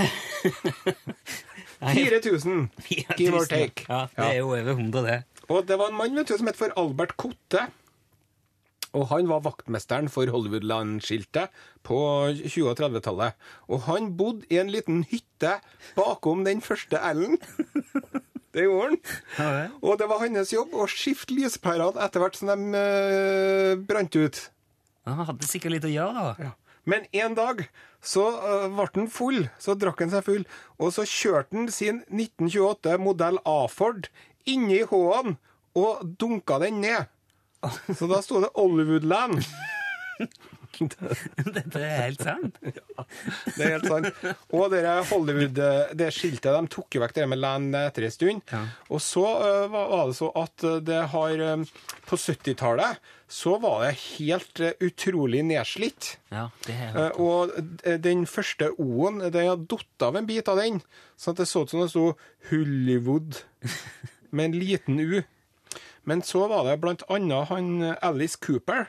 [1.81, 2.67] 4000,
[3.19, 3.87] give or take.
[3.89, 5.17] Ja, det er jo over 100, det.
[5.49, 7.65] Og det var en mann vet du, som het for Albert Kotte.
[8.95, 11.55] Og han var vaktmesteren for Hollywoodland-skiltet
[11.87, 11.99] på
[12.31, 13.39] 20- og 30-tallet.
[13.69, 15.57] Og han bodde i en liten hytte
[15.99, 17.41] bakom den første L-en.
[18.55, 19.01] Det gjorde
[19.35, 19.73] han.
[19.83, 24.39] Og det var hans jobb å skifte lyspærene etter hvert som de uh, brant ut.
[25.11, 26.53] Han hadde sikkert litt å gjøre, da.
[26.87, 27.65] Men en dag
[28.05, 30.45] så uh, ble han full, så drakk han seg full,
[30.79, 34.07] og så kjørte han sin 1928 modell A-Ford
[34.47, 35.39] inni H-en
[35.75, 37.11] og dunka den ned.
[37.99, 39.41] Så da sto det Hollywoodland.
[40.75, 42.57] Dette er helt sant.
[43.55, 44.09] Det er helt sant.
[44.55, 45.59] Og det Hollywood,
[45.95, 48.43] det skiltet, de tok jo vekk det med land etter en stund.
[48.51, 48.63] Ja.
[48.91, 51.63] Og så eh, var det så at det har eh,
[52.09, 52.99] På 70-tallet
[53.35, 56.17] så var det helt eh, utrolig nedslitt.
[56.35, 57.55] Ja, det er Eh, Og
[58.05, 60.83] den første O-en, det har datt av en bit av den,
[61.19, 62.11] så det så ut som det sto
[62.51, 63.41] Hollywood
[64.35, 65.23] med en liten U.
[66.05, 68.89] Men så var det annet han eh, Alice Cooper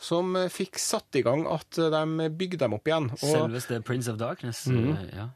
[0.00, 3.10] som eh, fikk satt i gang at eh, de bygde dem opp igjen.
[3.18, 4.64] Og, Selveste Prince of Darkness.
[4.66, 4.96] Mm.
[5.14, 5.28] Ja.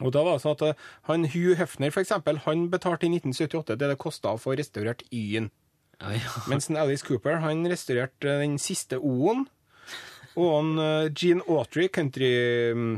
[0.00, 3.12] og da var det sånn at eh, han Hugh Hefner, for eksempel, han betalte i
[3.12, 5.50] 1978 det det kosta å få restaurert Y-en.
[6.00, 6.32] Ja, ja.
[6.50, 9.46] Mens en Alice Cooper han restaurerte eh, den siste O-en.
[10.36, 12.32] Og han eh, Gene Autry, country,
[12.76, 12.96] mm,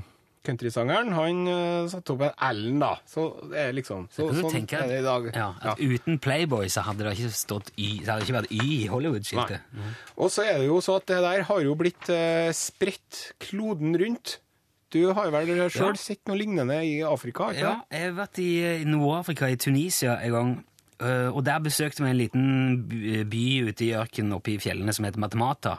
[0.49, 2.91] countrysangeren, han uh, satte opp en L-en, da.
[3.09, 5.29] Så det er liksom så, du Sånn er det i dag.
[5.37, 8.67] Ja, at uten Playboy så hadde det ikke stått Y, så hadde ikke vært Y
[8.81, 9.65] i Hollywood-skiltet.
[9.77, 9.95] Mm.
[10.17, 13.97] Og så er det jo så at det der har jo blitt uh, spredt kloden
[14.01, 14.39] rundt.
[14.89, 16.01] Du har vel sjøl Ja.
[16.01, 17.51] sett noe lignende i Afrika?
[17.53, 20.55] ikke Ja, jeg har vært i, i Nord-Afrika, i Tunisia, en gang.
[21.31, 22.47] Og der besøkte vi en liten
[23.31, 25.77] by, ute i ørkenen oppe i fjellene som heter Matamata.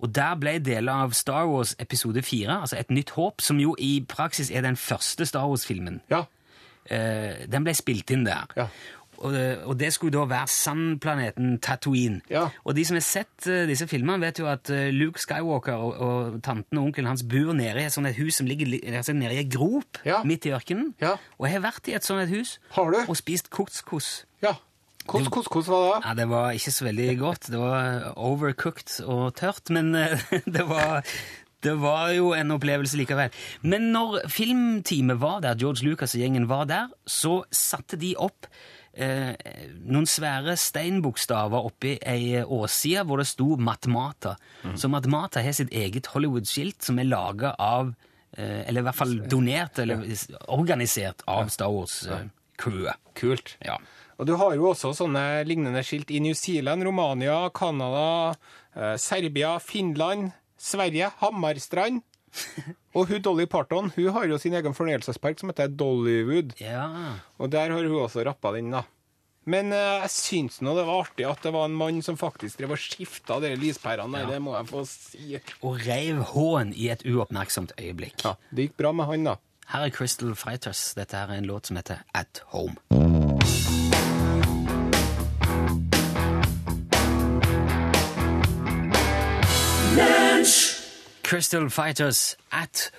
[0.00, 3.74] Og der ble deler av Star Wars episode 4, altså Et nytt håp, som jo
[3.78, 6.24] i praksis er den første Star Wars-filmen, Ja.
[6.90, 8.46] øh, den ble spilt inn der.
[8.56, 8.66] Ja.
[9.18, 12.20] Og, det- og det skulle da være sandplaneten Tatooine.
[12.30, 12.48] Ja.
[12.64, 15.94] Og de som har sett uh, disse filmene, vet jo at uh, Luke Skywalker og,
[16.00, 19.12] og tanten og onkelen hans bor nede i et sånt et hus som ligger altså
[19.16, 20.94] nede i en grop midt i ørkenen.
[21.00, 21.14] Ja.
[21.38, 22.98] Og jeg har vært i et sånt et hus Har du?
[23.08, 24.26] og spist couscous.
[24.42, 24.52] ja.
[25.06, 26.04] Hvordan hvordan, hvordan var det?
[26.08, 27.50] Ja, det var ikke så veldig godt.
[27.52, 30.24] Det var overcooked og tørt, men eh,
[30.56, 31.06] det var,
[31.62, 33.34] det var jo en opplevelse likevel.
[33.62, 38.50] Men når filmteamet var der, George Lucas og gjengen var der, så satte de opp
[38.96, 39.34] eh,
[39.86, 44.36] noen svære steinbokstaver oppi ei åsside hvor det sto Matmata.
[44.74, 47.92] Så Matmata har sitt eget Hollywood-skilt som er laga av
[48.36, 50.06] eh, Eller i hvert fall donert eller
[50.52, 53.02] organisert av Star Wars-crewet.
[53.16, 53.56] Kult.
[53.64, 53.78] Ja.
[54.18, 58.34] Og du har jo også sånne lignende skilt i New Zealand, Romania, Canada,
[58.74, 62.02] eh, Serbia, Finland, Sverige, Hammarstrand.
[62.96, 66.54] Og hun Dolly Parton hun har jo sin egen fornøyelsespark som heter Dollywood.
[66.60, 66.86] ja.
[67.38, 68.82] Og der har hun også rappa den, da.
[69.46, 72.58] Men eh, jeg syns nå det var artig at det var en mann som faktisk
[72.58, 74.26] drev og skifta de lyspærene Ja.
[74.32, 75.38] det må jeg få si.
[75.62, 78.24] og reiv H-en i et uoppmerksomt øyeblikk.
[78.24, 79.36] Ja, det gikk bra med han, da.
[79.70, 80.94] Her er Crystal Fighters.
[80.94, 82.74] Dette er en låt som heter At Home.
[91.26, 92.90] Crystal Fighters At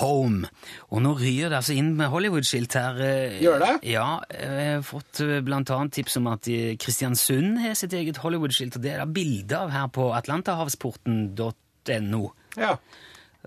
[0.00, 0.48] Home.
[0.90, 2.96] Og nå ryr det altså inn med Hollywood-skilt her.
[3.04, 3.72] eh, Gjør det?
[3.92, 8.16] Ja, jeg har fått eh, blant annet tips om at eh, Kristiansund har sitt eget
[8.24, 12.22] Hollywood-skilt, og det er det bilde av her på atlanterhavsporten.no.
[12.56, 12.78] Ja,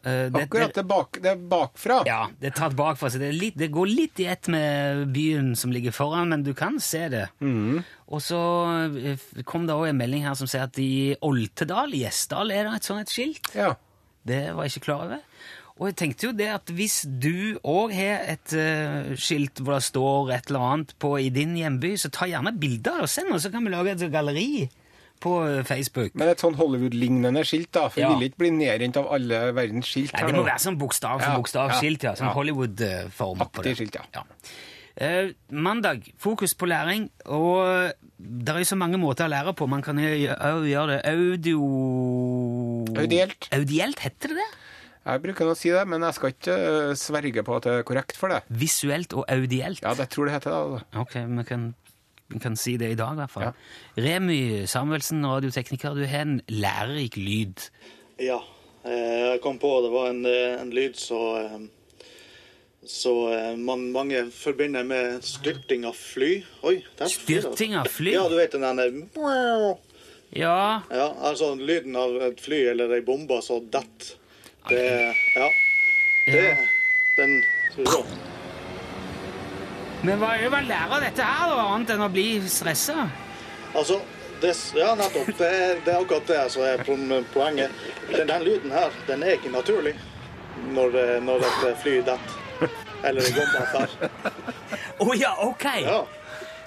[0.02, 2.06] Eh, det- Akkurat det, bak, det er bakfra.
[2.08, 5.58] ja, det er tatt bakfra, så det, litt, det går litt i ett med byen
[5.60, 7.25] som ligger foran, men du kan se det.
[8.08, 8.39] Og så
[8.95, 12.75] eh, kom det også en melding her som sier at i Oltedal, Gjesdal, er det
[12.78, 13.52] et sånt et skilt.
[13.54, 13.73] Ja.
[14.27, 15.19] Det var jeg ikke klar over.
[15.79, 19.86] Og jeg tenkte jo det at hvis du òg har et uh, skilt hvor det
[19.88, 23.13] står et eller annet på i din hjemby, så ta gjerne bilde av det og
[23.13, 24.67] send oss, så kan vi lage et galleri
[25.19, 26.13] på eh, Facebook.
[26.15, 27.89] Men et sånn Hollywood-lignende skilt, da.
[27.91, 28.08] For Ja.
[28.13, 30.13] vi vil ikke bli nedrent av alle verdens skilt.
[30.15, 30.47] Nei, det må nå.
[30.47, 32.13] være sånn bokstav for Ja, bokstavskilt, ja.
[32.13, 32.36] ja, Sånn ja.
[32.38, 33.73] Hollywood-form på det.
[33.75, 34.23] Skilt, ja.
[34.95, 39.67] Eh, mandag, fokus på læring, og det er jo så mange måter å lære på.
[39.71, 41.60] Man kan også gjøre det audio...
[42.99, 43.47] Audielt.
[43.55, 44.47] Audielt, heter det det?
[45.10, 47.86] Jeg bruker å si det, men jeg skal ikke øh, sverge på at det er
[47.88, 48.41] korrekt for det.
[48.51, 49.79] Visuelt og audielt.
[49.86, 50.60] Ja, det tror jeg det heter det.
[50.60, 50.99] altså.
[50.99, 51.65] Ok, vi kan,
[52.36, 53.47] vi kan si det i dag i hvert fall.
[53.47, 54.03] Ja.
[54.03, 57.69] Remy Samuelsen, radiotekniker, du har en lærerik lyd.
[58.19, 58.41] Ja,
[58.84, 61.60] eh, jeg kom på det var en, eh, en lyd så, eh,
[62.85, 66.43] så eh, man, mange forbinder med styrting av fly.
[66.63, 67.11] Oi, der.
[67.11, 68.13] Styrting av fly?
[68.15, 69.77] Ja, du vet den der
[70.29, 74.15] Ja, Ja, altså lyden av et fly eller ei bombe som detter.
[74.69, 75.49] Det Ja.
[76.29, 76.57] Det
[77.17, 77.41] Den
[77.73, 78.05] Skal
[79.99, 83.09] men hva er det man lærer av dette her, da, annet enn å bli stressa?
[83.75, 83.97] Altså,
[84.39, 85.33] det, ja, nettopp.
[85.35, 86.83] Det er, det er akkurat det som er
[87.33, 87.81] poenget.
[88.07, 89.97] Den, den lyden her, den er ikke naturlig
[90.71, 92.38] når, eh, når et fly detter.
[93.07, 93.89] Eller en bombe fer.
[94.99, 95.67] Å ja, ok!
[95.85, 95.99] Ja.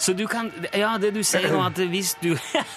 [0.03, 2.33] Så du kan Ja, det du sier nå, at hvis du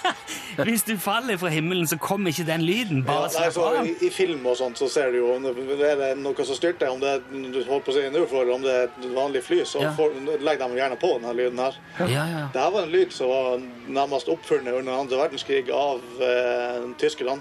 [0.68, 3.00] Hvis du faller fra himmelen, så kommer ikke den lyden.
[3.08, 5.98] Ja, nei, så i, I film og sånt så ser du jo om det er
[6.00, 8.62] det noe som styrter, om det er du holdt på å si en ufo om
[8.64, 9.90] det er et vanlig fly, så Ja.
[9.98, 10.14] får,
[10.46, 11.76] legger de gjerne på denne lyden her.
[12.06, 12.44] Ja, ja.
[12.54, 13.66] Det her var en lyd som var
[13.98, 17.40] nærmest oppfunnet under andre verdenskrig av eh, tyskerne.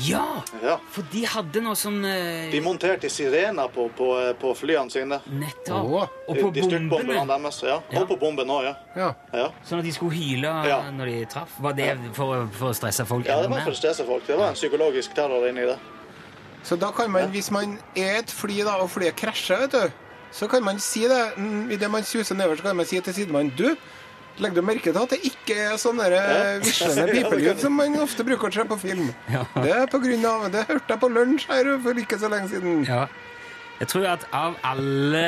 [0.00, 0.42] Ja!
[0.62, 0.78] Ja.
[0.90, 4.08] For de hadde noe sånn eh, De monterte sirener på, på,
[4.40, 5.18] på flyene sine.
[5.28, 5.84] Nettopp.
[5.84, 6.06] Oh.
[6.28, 7.26] Og på de de bombene.
[7.28, 7.58] deres.
[7.66, 7.76] Ja.
[7.92, 8.00] Ja.
[8.00, 8.74] Og på bomben òg, ja.
[8.96, 9.10] Ja.
[9.36, 9.48] ja.
[9.68, 10.78] Sånn at de skulle hyle Ja.
[10.90, 11.58] når de traff.
[11.60, 14.24] Var det for, å- for å stresse folk Ja, det var for å stresse folk.
[14.26, 15.76] Det var en psykologisk terror inni det.
[16.64, 19.92] Så da kan man, hvis man er et fly da, og flyet krasjer, vet du,
[20.32, 21.34] så kan man si det.
[21.36, 23.74] Mm, Idet man suser nedover, så kan man si til sidemannen Du,
[24.38, 28.24] legger du merke til at det ikke er sånn eh, vislende pipelyd som man ofte
[28.26, 29.10] bruker å se på film?
[29.32, 29.44] Ja.
[29.56, 32.50] Det er på grunn av Det hørte jeg på lunsj her for ikke så lenge
[32.52, 32.82] siden.
[32.88, 33.06] Ja.
[33.80, 35.24] Jeg tror at av alle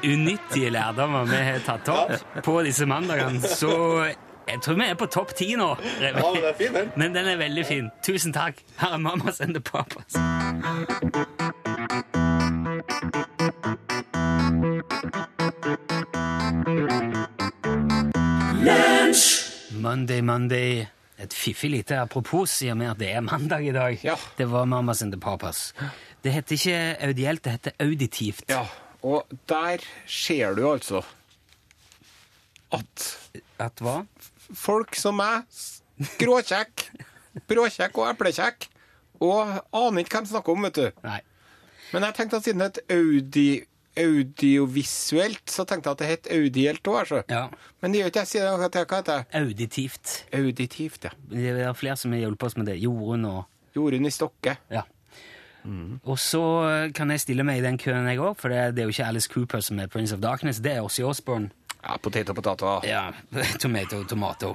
[0.00, 3.74] unyttige lærdommer vi har tatt opp på disse mandagene, så
[4.48, 5.74] jeg tror vi er på topp ti nå.
[6.00, 6.22] Remi.
[6.22, 6.92] Ja, men er fin, den.
[6.96, 7.90] Men den er veldig fin.
[8.06, 8.64] Tusen takk.
[8.80, 10.16] Her er mamma the Papas.
[19.88, 20.86] Monday, Monday.
[21.18, 23.96] Et fiffig lite apropos, i og med at det er mandag i dag.
[24.06, 24.14] Ja.
[24.38, 25.72] Det var Mamas and the Papas.
[26.22, 28.44] Det heter ikke audielt, det heter auditivt.
[28.52, 28.60] Ja,
[29.02, 31.02] og der ser du altså
[32.72, 33.06] at
[33.58, 34.02] At hva?
[34.54, 35.48] folk som meg,
[36.20, 36.84] gråkjekk,
[37.50, 38.68] bråkjekk og eplekjekk,
[39.24, 41.02] og aner ikke hvem de snakker om, vet du.
[41.04, 41.18] Nei.
[41.92, 43.48] Men jeg tenkte at siden det er et audi,
[43.98, 47.22] audiovisuelt, så tenkte jeg at det het audielt òg, altså.
[47.30, 47.46] Ja.
[47.82, 48.30] Men det gjør ikke jeg.
[48.32, 49.18] Sier det, hva heter det?
[49.42, 50.14] Auditivt.
[50.34, 51.14] Auditivt, ja.
[51.32, 52.78] Det er flere som har hjulpet oss med det.
[52.82, 53.42] Jorunn og
[53.76, 54.56] Jorunn i Stokke.
[54.72, 54.84] Ja.
[56.08, 56.42] Og så
[56.96, 59.08] kan jeg stille meg i den køen, jeg òg, for det, det er jo ikke
[59.10, 61.50] Alice Cooper som er Prince of Darkness, det er Ossie Osborne.
[61.82, 62.88] Ja, potet og potet.
[62.88, 63.10] Ja,
[63.62, 64.54] tomato, tomato.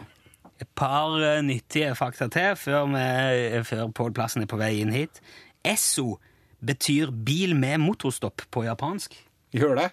[0.62, 4.94] Et par eh, nyttige fakta til før, vi, før Pål Plassen er på vei inn
[4.96, 5.22] hit.
[5.66, 6.18] Esso
[6.64, 9.16] betyr bil med motorstopp på japansk.
[9.54, 9.90] Gjør det?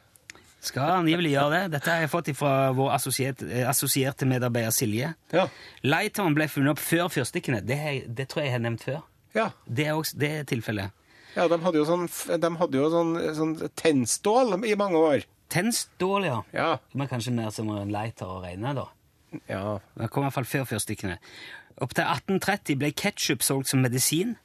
[0.60, 1.60] Skal angivelig gjøre det.
[1.76, 5.14] Dette har jeg fått fra vår assosierte, eh, assosierte medarbeider Silje.
[5.32, 5.46] Ja.
[5.86, 7.62] Lighteren ble funnet opp før fyrstikkene.
[7.64, 9.00] Det, det tror jeg jeg har nevnt før.
[9.36, 9.50] Ja.
[9.64, 10.92] Det er, også, det er tilfellet.
[11.36, 12.08] ja de hadde jo sånn,
[12.58, 15.26] hadde jo sånn, sånn tennstål i mange år.
[15.50, 16.40] Tennstål, ja.
[16.52, 16.70] Ja.
[16.92, 18.88] Men kanskje mer som en lighter å regne, da.
[19.48, 19.78] Ja.
[19.96, 21.16] Det kom i hvert fall før fyrstikkene.
[21.80, 24.36] Opp til 1830 ble ketsjup solgt som medisin.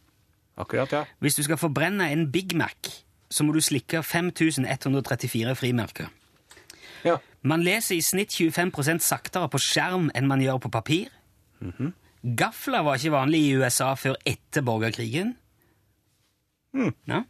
[0.56, 1.04] Akkurat, ja.
[1.19, 2.93] Hvis du skal forbrenne en Big Mac,
[3.36, 6.12] så må du slikke 5134 frimerker.
[7.04, 7.17] Ja.
[7.43, 11.12] Man leser i snitt 25% saktere på skjerm enn man gjør på papir.
[12.39, 15.36] Gafler var ikke vanlig i USA før etter borgerkrigen.
[17.08, 17.26] Ja.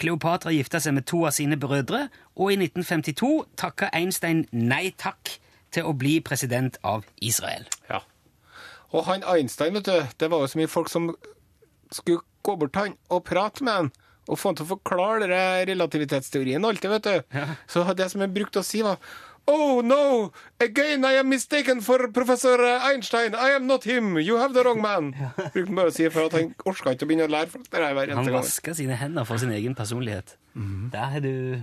[0.00, 5.36] Kleopatra gifta seg med to av sine brødre, og i 1952 takka Einstein nei takk
[5.72, 7.68] til å bli president av Israel.
[7.90, 8.02] ja.
[8.92, 11.06] Og han Einstein, vet du, det var jo så mye folk som
[11.88, 13.86] skulle gå bort til han og prate med han.
[14.30, 17.44] Og få han til å forklare denne relativitetsteorien alltid, vet du.
[17.70, 19.02] Så det som jeg brukte å si, var
[19.50, 20.30] Oh no!
[20.60, 23.34] Again I am mistaken for professor Einstein.
[23.34, 24.16] I am not him.
[24.18, 25.10] You have the wrong man.
[25.52, 27.90] Brukte bare å si for at han orka ikke å begynne å lære for det
[27.98, 30.36] hver Han vaska sine hender for sin egen personlighet.
[30.94, 31.62] Der har du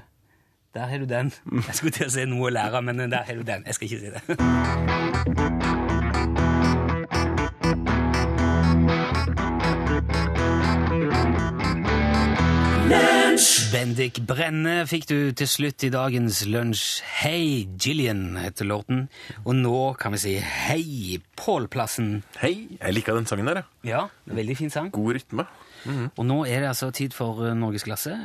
[0.75, 1.31] Der har du den.
[1.67, 3.63] Jeg skulle til å si noe å lære, men der har du den.
[3.65, 5.88] Jeg skal ikke si det.
[13.79, 16.81] Bendik Brenne fikk du til slutt i dagens lunsj.
[17.21, 19.05] Hei, Gillian heter låten.
[19.45, 22.09] Og nå kan vi si hei, Pål Plassen.
[22.41, 23.69] Hei, jeg liker den sangen der, ja.
[23.87, 24.01] Ja,
[24.35, 24.89] veldig fin sang.
[24.91, 25.45] God rytme.
[25.87, 28.17] Og nå er det altså tid for eh, Norgesklasse.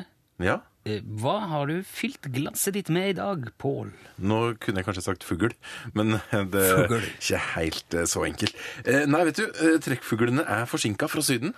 [0.43, 0.57] Ja.
[0.91, 3.93] Eh, Hva har du fylt glasset ditt med i dag, Pål?
[4.27, 5.55] Nå kunne jeg kanskje sagt fugl,
[5.95, 6.17] men
[6.51, 7.07] det er Fugl.
[7.15, 8.59] ikke helt eh, så enkelt.
[8.83, 9.47] Eh, Nei, vet du,
[9.87, 11.55] trekkfuglene er forsinka fra Syden.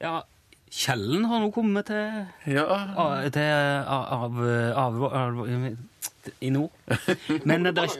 [0.00, 0.22] Ja,
[0.74, 2.64] Kjellen har nå kommet til, Ja,
[2.98, 3.50] av, til
[3.86, 4.40] av,
[4.74, 5.42] av, av,
[6.44, 6.70] i nord.
[7.48, 7.94] Men det er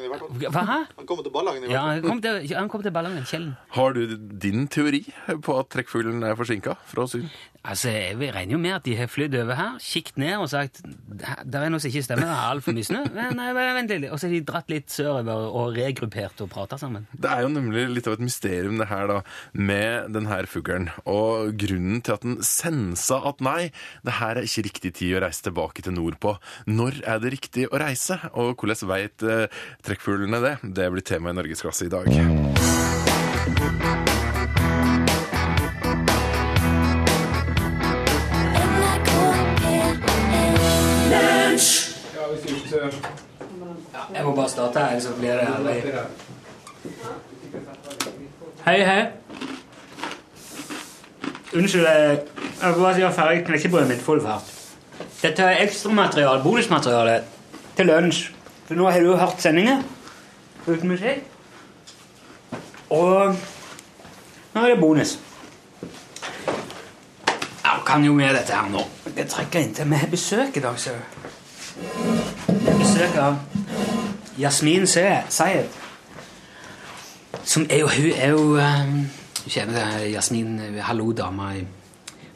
[0.51, 0.65] Hva?
[0.69, 0.79] Hæ?
[0.99, 3.25] Han kommer til Ballangen i Ja, hvert han kom til, han kom til Ballangen.
[3.29, 3.57] Kjellen.
[3.77, 5.03] Har du din teori
[5.45, 7.31] på at trekkfuglen er forsinka fra Syden?
[7.65, 10.83] Altså, Jeg regner jo med at de har flydd over her, kikket ned og sagt
[10.85, 13.01] det er noe som ikke stemmer, det er altfor mye snø.
[13.15, 14.11] Nei, vent litt.
[14.13, 17.07] Og så har de dratt litt sørover og regruppert og prata sammen.
[17.17, 19.21] Det er jo nemlig litt av et mysterium det her da,
[19.57, 20.91] med den her fuglen.
[21.09, 23.71] Og grunnen til at den sensa at nei,
[24.05, 26.37] det her er ikke riktig tid å reise tilbake til nord på.
[26.69, 28.14] Når er det riktig å reise?
[28.33, 29.47] Og hvordan veit eh,
[29.87, 30.55] trekkfuglene det?
[30.77, 32.09] Det blir tema i Norgesklasse i dag.
[43.95, 45.83] Ja, Jeg må bare starte her, så blir det herlig.
[48.65, 49.03] Hei, hei.
[51.55, 52.19] Unnskyld, jeg
[52.65, 54.47] jeg må bare si at ferdig knekkebrødet mitt full fart.
[55.21, 57.17] Dette er ekstramateriale, bonusmateriale,
[57.77, 58.31] til lunsj.
[58.67, 59.83] For nå har du jo hørt sendinger
[60.67, 61.25] uten musikk.
[62.91, 63.37] Og
[64.55, 65.19] nå er det bonus.
[67.65, 68.85] Jeg kan jo med dette her nå.
[69.17, 71.01] Jeg trekker inntil Vi har besøk i dag, ser du.
[72.79, 73.37] Besøk av
[74.39, 75.69] Jasmin Sayed.
[77.45, 78.57] Som er jo Hun er jo
[79.45, 81.53] Du kjenner det, Jasmin, er hallo-dama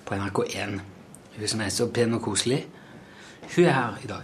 [0.05, 0.81] på NRK1.
[1.39, 2.67] Hun som er så pen og koselig.
[3.57, 4.23] Hun er her i dag.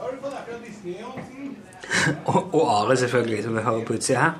[0.00, 0.75] Har du fått det fra Disney, Hansen?
[2.30, 4.32] Og, og Are, selvfølgelig, som vi hører på utsida her.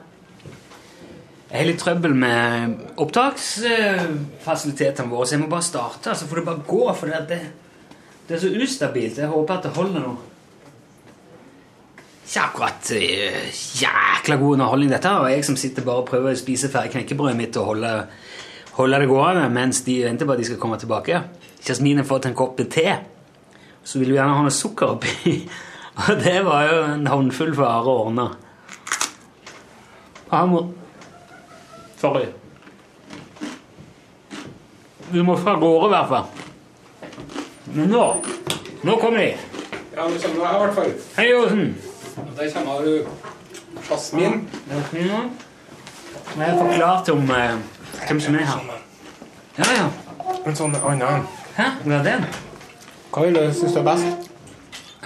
[1.46, 6.14] Jeg har litt trøbbel med opptaksfasilitetene våre, så jeg må bare starte.
[6.18, 7.40] Så får det bare gå, for det, det,
[8.26, 9.22] det er så ustabilt.
[9.22, 10.14] Jeg håper at det holder nå.
[12.26, 13.46] Ikke akkurat uh,
[13.78, 15.10] jækla god underholdning, dette.
[15.22, 17.92] Og jeg som sitter bare og prøver å spise ferdig knekkebrødet mitt og holde,
[18.80, 21.14] holde det gående mens de venter på at de skal komme tilbake.
[21.62, 22.90] Jasmin har fått en kopp te.
[23.86, 25.46] Så vil hun gjerne ha noe sukker oppi.
[25.96, 28.26] Og det var jo en håndfull Are å ordne.
[30.50, 30.66] Må
[31.96, 32.26] Sorry.
[35.10, 36.26] Vi må fra gårde, i hvert fall.
[37.76, 38.04] Men nå
[38.86, 39.30] Nå kommer de.
[39.96, 40.92] Ja, nå kommer jeg i hvert fall.
[41.16, 41.72] Hei, Osen.
[42.36, 43.06] Der kommer du.
[43.90, 44.48] Jasmin.
[44.92, 45.22] Ja.
[46.36, 47.56] Jeg har forklart om eh,
[48.06, 48.70] hvem som er her.
[49.58, 49.88] Ja, ja.
[50.46, 51.26] En sånn annen.
[51.56, 51.70] Hæ?
[51.86, 52.26] Hva er den?
[53.14, 54.35] Hva vil du synes du er best?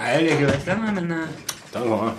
[0.01, 1.27] Nei, Jeg liker jo ikke den, men eh,
[1.73, 2.15] Den har jeg.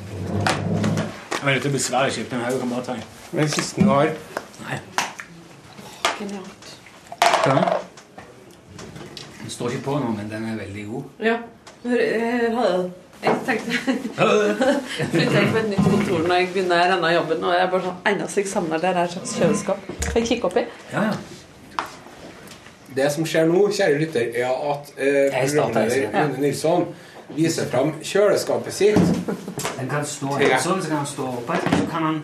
[1.33, 2.53] Jeg er litt besværlig kjøpt den her.
[2.55, 3.03] Du kan bare ta den.
[3.33, 4.13] Den siste du har.
[4.63, 4.79] Nei.
[6.21, 6.69] Genialt.
[7.43, 7.57] Hva?
[9.41, 11.11] Den står ikke på nå, men den er veldig god.
[11.27, 11.37] Ja.
[11.83, 12.91] Her jeg
[13.23, 13.75] jeg tenkte
[15.13, 17.45] Flytter jeg på et nytt kontor når jeg begynner denne jobben.
[17.45, 19.87] Og jeg er bare sånn, eneste jeg savner der, er et slags kjøleskap.
[20.07, 20.69] Kan jeg kikke oppi?
[20.95, 21.87] Ja, ja.
[22.95, 26.13] Det som skjer nå, kjære lytter, er at eh, Jeg starter, programleder jeg.
[26.15, 26.93] Rune Nilsson
[27.37, 28.99] viser fram kjøleskapet sitt.
[29.79, 32.23] Den kan stå her sånn, så kan han stå oppe, så kan han,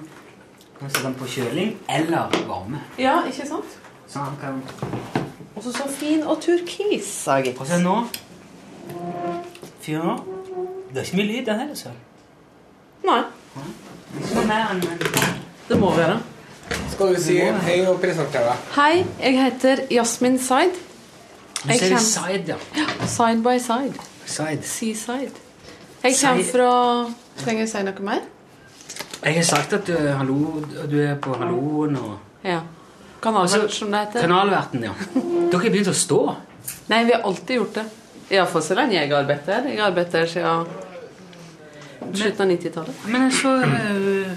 [0.79, 2.81] sette den på kjøling eller varme.
[3.01, 3.79] Ja, ikke sant?
[4.09, 4.62] Så han kan...
[5.57, 7.57] Og så så fin og turkis, sa jeg.
[7.59, 7.97] Og se nå.
[9.83, 10.16] Fire nå.
[10.92, 11.90] Det er ikke mye lyd, den heller, så.
[13.05, 13.23] Nei,
[14.18, 14.85] Ikke noe mer enn...
[15.68, 16.18] det må være.
[16.92, 18.62] Skal du si hei og presentere deg?
[18.77, 20.79] Hei, jeg heter Jasmin Zaid.
[21.64, 22.87] Du kjem- side, ja.
[23.07, 23.99] Side by side.
[24.29, 24.62] Side.
[24.62, 25.45] Seaside.
[26.03, 26.73] Jeg kommer fra
[27.38, 28.27] Trenger jeg si noe mer?
[29.19, 30.61] Jeg har sagt at du, er hallo,
[30.91, 32.19] du er på halloen og...
[32.47, 32.61] Ja.
[33.23, 34.27] Kanalverten, som det heter.
[34.29, 34.93] Kanalverten, ja.
[35.51, 36.21] Dere har begynt å stå.
[36.93, 37.87] Nei, vi har alltid gjort det.
[38.31, 39.67] Iallfall så lenge jeg her.
[39.73, 39.81] Jeg
[40.12, 40.69] her siden
[42.14, 43.03] slutten av 90-tallet.
[43.11, 43.57] Men så...
[43.64, 44.37] øh,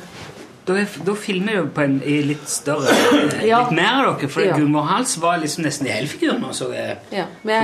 [0.66, 0.76] Da,
[1.06, 2.94] da filmer du på en i litt større
[3.50, 3.64] Ja.
[3.64, 4.58] Litt mer av dere, for Ja.
[4.58, 7.58] Gunvor Hals var liksom nesten i helfigur nå, så jeg Ja, vi,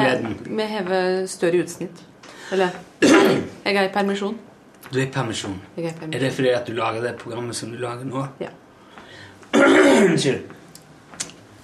[0.50, 2.02] vi hever større utsnitt.
[2.52, 2.70] Eller
[3.02, 4.38] jeg er i permisjon.
[4.88, 5.58] Du er i permisjon.
[5.76, 8.24] Jeg er i Er det fordi at du lager det programmet som du lager nå?
[8.40, 8.54] Ja.
[10.08, 10.54] Unnskyld.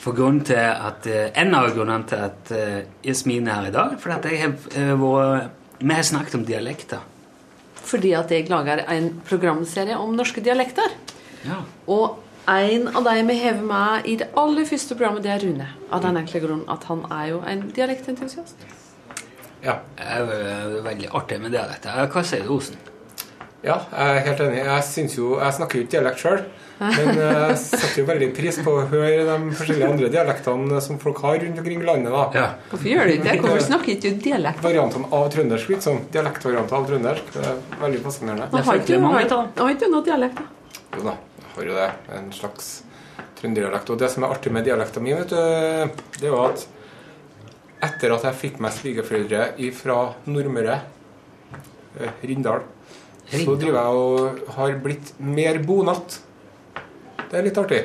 [0.04, 3.72] For grunnen til at, eh, En av grunnene til at eh, Jasmin er her i
[3.72, 7.00] dag, for at jeg har eh, vært Vi har snakket om dialekter.
[7.76, 10.92] Fordi at jeg lager en programserie om norske dialekter.
[11.46, 11.64] Ja.
[11.88, 15.68] Og en av de vi hever med i det aller første programmet, det er Rune.
[15.92, 18.56] Av den enkle grunn at han er jo en dialektentusiast.
[19.64, 19.78] Ja.
[19.98, 21.88] Det er veldig artig med dialekt.
[21.88, 22.80] Hva sier du, Osen?
[23.64, 24.58] Ja, jeg er helt enig.
[24.60, 26.42] Jeg, synes jo, jeg snakker jo ikke dialekt sjøl,
[26.82, 30.98] men eh, jeg setter jo veldig pris på å høre de forskjellige andre dialektene som
[31.00, 32.12] folk har rundt omkring i landet.
[32.12, 32.24] da.
[32.36, 32.50] Ja.
[32.74, 33.38] Hvorfor gjør du ikke det?
[33.46, 34.60] Hvorfor snakker ikke du dialekt?
[34.66, 36.02] Variantene av trøndersk, liksom.
[36.12, 37.32] Dialektvarianter av trøndersk.
[37.38, 38.50] Det er veldig fascinerende.
[38.52, 40.78] Nå har ikke Det har ikke du noe dialekt, da?
[40.98, 41.90] Jo da, jeg har jo det.
[42.20, 42.72] En slags
[43.40, 43.96] trønderdialekt.
[43.96, 45.40] Og det som er artig med dialekta mi, vet du,
[46.20, 46.68] det er jo at
[47.84, 49.98] etter at jeg fikk meg svigerforeldre fra
[50.30, 50.78] Nordmøre,
[52.00, 52.64] eh, Rindal,
[53.30, 56.20] så driver jeg og har blitt mer bonatt.
[57.30, 57.84] Det er litt artig.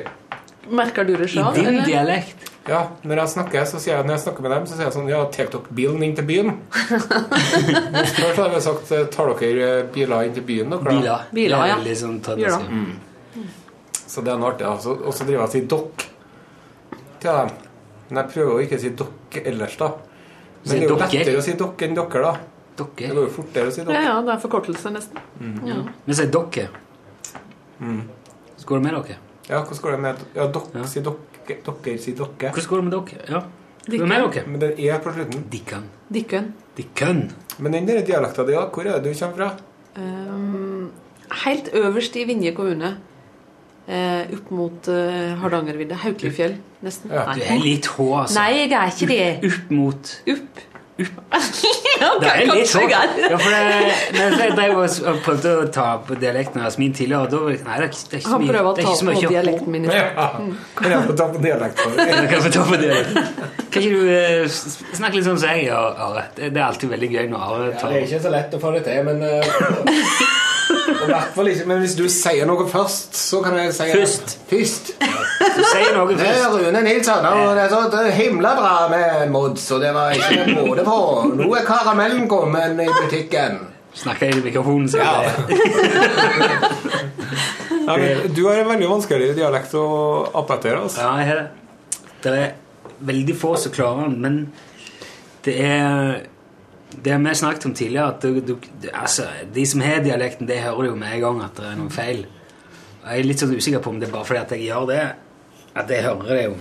[0.69, 1.53] Merker du det I sjøl?
[1.55, 2.45] din dialekt?
[2.69, 4.93] Ja, når jeg snakker, så sier jeg, når jeg snakker med dem, så sier jeg
[4.93, 6.51] sånn Ja, tar dere bilen inn til byen?
[8.19, 10.91] Før så har jeg sagt Tar dere eh, biler inn til byen, dere?
[10.91, 11.23] Biler.
[11.33, 11.79] Biler, er ja.
[11.79, 12.67] veldig sånn Biler.
[12.69, 13.47] Mm.
[14.03, 14.69] Så det er noe artig.
[14.69, 16.09] Og så driver jeg og sier dere
[17.23, 17.68] til dem.
[18.09, 19.89] Men jeg prøver å ikke si dere ellers, da.
[20.63, 22.33] Men si det er jo lettere å si dere enn dere, da.
[22.79, 24.03] Det går jo fortere å si Ja, dere.
[24.03, 25.19] ja, det er forkortelse, nesten.
[25.67, 25.79] Ja.
[26.05, 26.69] Vi sier dere.
[27.79, 28.01] Mm.
[28.59, 29.17] Hvordan går det med dere?
[29.49, 30.85] Ja, hvordan går det med Ja, dere Ja.
[30.85, 31.17] sier dere.
[31.47, 32.51] Dere sier dere.
[32.53, 33.29] Hvordan går det med dere?
[33.29, 33.43] Ja.
[33.89, 34.09] Dikken.
[34.09, 34.47] det med dere?
[34.47, 35.43] Men den er på slutten.
[35.49, 35.83] Dikken.
[36.11, 36.53] Dikken.
[36.75, 37.31] Dikken.
[37.59, 39.51] Men den dialekta di, hvor er det du kommer fra?
[39.97, 40.91] Um,
[41.43, 42.97] helt øverst i Vinje kommune.
[43.89, 45.97] Eh, opp mot eh, Hardangervidda.
[46.03, 47.09] Haukelifjell, nesten.
[47.09, 47.23] Ja.
[47.33, 48.35] Du er litt hå, altså.
[48.37, 49.29] Nei, jeg er ikke det.
[49.49, 50.65] Opp mot Opp.
[50.99, 52.89] ja, Det er litt sånn.
[52.91, 57.31] Ja, for det, jeg drev og prøvde å ta på dialekten hans min tidligere, og
[57.31, 58.51] da nei, det er ikke, det er ikke så Han mye.
[58.51, 59.87] prøver å det er ta ikke så på dialekten min.
[59.87, 60.27] Ja.
[60.81, 61.95] Kan jeg få ta på dialekten?
[62.33, 63.31] kan få ta på dialekten.
[63.69, 64.59] Kan ikke du eh,
[64.99, 66.27] snakke litt sånn som jeg gjør, Are?
[66.35, 68.75] Det er alltid veldig gøy når Are Ja, det er ikke så lett å få
[68.75, 70.37] det til, men eh,
[70.69, 73.87] og i hvert fall ikke, Men hvis du sier noe først, så kan jeg si
[73.93, 74.35] Først.
[74.49, 74.91] Først.
[74.99, 76.21] Du sier noe først.
[76.21, 76.53] Det er.
[76.53, 80.43] Rune Nilsson, og det er så det himla bra med Mods, og det var ikke
[80.45, 80.99] en måte på.
[81.39, 83.59] Nå er karamellen kommet i butikken.
[83.99, 85.19] Snakker jeg i mikrofonen, sier Ja.
[87.89, 89.85] Ja, men du har en veldig vanskelig dialekt å
[90.37, 90.83] appettere.
[90.85, 91.01] Altså.
[91.01, 91.47] Ja, jeg har det.
[92.21, 92.51] Det er
[93.09, 94.35] veldig få som klarer den, men
[95.45, 96.19] det er
[96.89, 100.61] det har vi snakket om tidligere, at du, du, altså, de som har dialekten, det
[100.63, 102.23] hører jo med en gang at det er noe feil.
[103.03, 104.87] Og Jeg er litt sånn usikker på om det er bare fordi at jeg gjør
[104.89, 105.01] det,
[105.79, 106.55] at jeg hører det jo.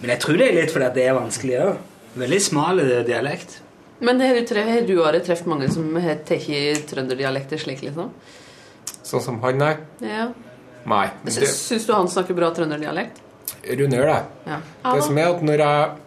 [0.00, 1.84] Men jeg tror det er litt fordi at det er vanskelig òg.
[2.24, 3.60] Veldig smal dialekt.
[4.04, 8.10] Men har du, har du har truffet mange som har tatt trønderdialekter slik, liksom?
[9.04, 9.78] Sånn som han, der?
[10.02, 10.26] Ja.
[10.90, 11.06] Nei.
[11.30, 13.22] Syns du han snakker bra trønderdialekt?
[13.64, 14.20] Rune gjør det.
[14.50, 14.58] Ja.
[14.90, 16.03] Det som er at når jeg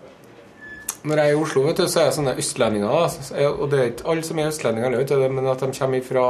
[1.07, 2.91] når jeg er i Oslo, vet du, så er jeg sånne østlendinger.
[2.91, 3.47] Da.
[3.49, 6.27] Og det er ikke alle som er østlendinger, vet du, men at de kommer fra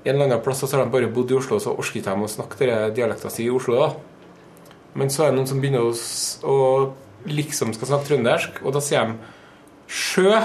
[0.00, 2.04] en eller annen plass, og så har de bare bodd i Oslo, og så orker
[2.04, 3.76] de å snakke dialekten sin si i Oslo.
[3.80, 3.90] da.
[4.94, 5.92] Men så er det noen som begynner å,
[6.48, 6.56] å
[7.30, 9.18] liksom skal snakke trøndersk, og da sier de
[9.90, 10.40] 'sjø'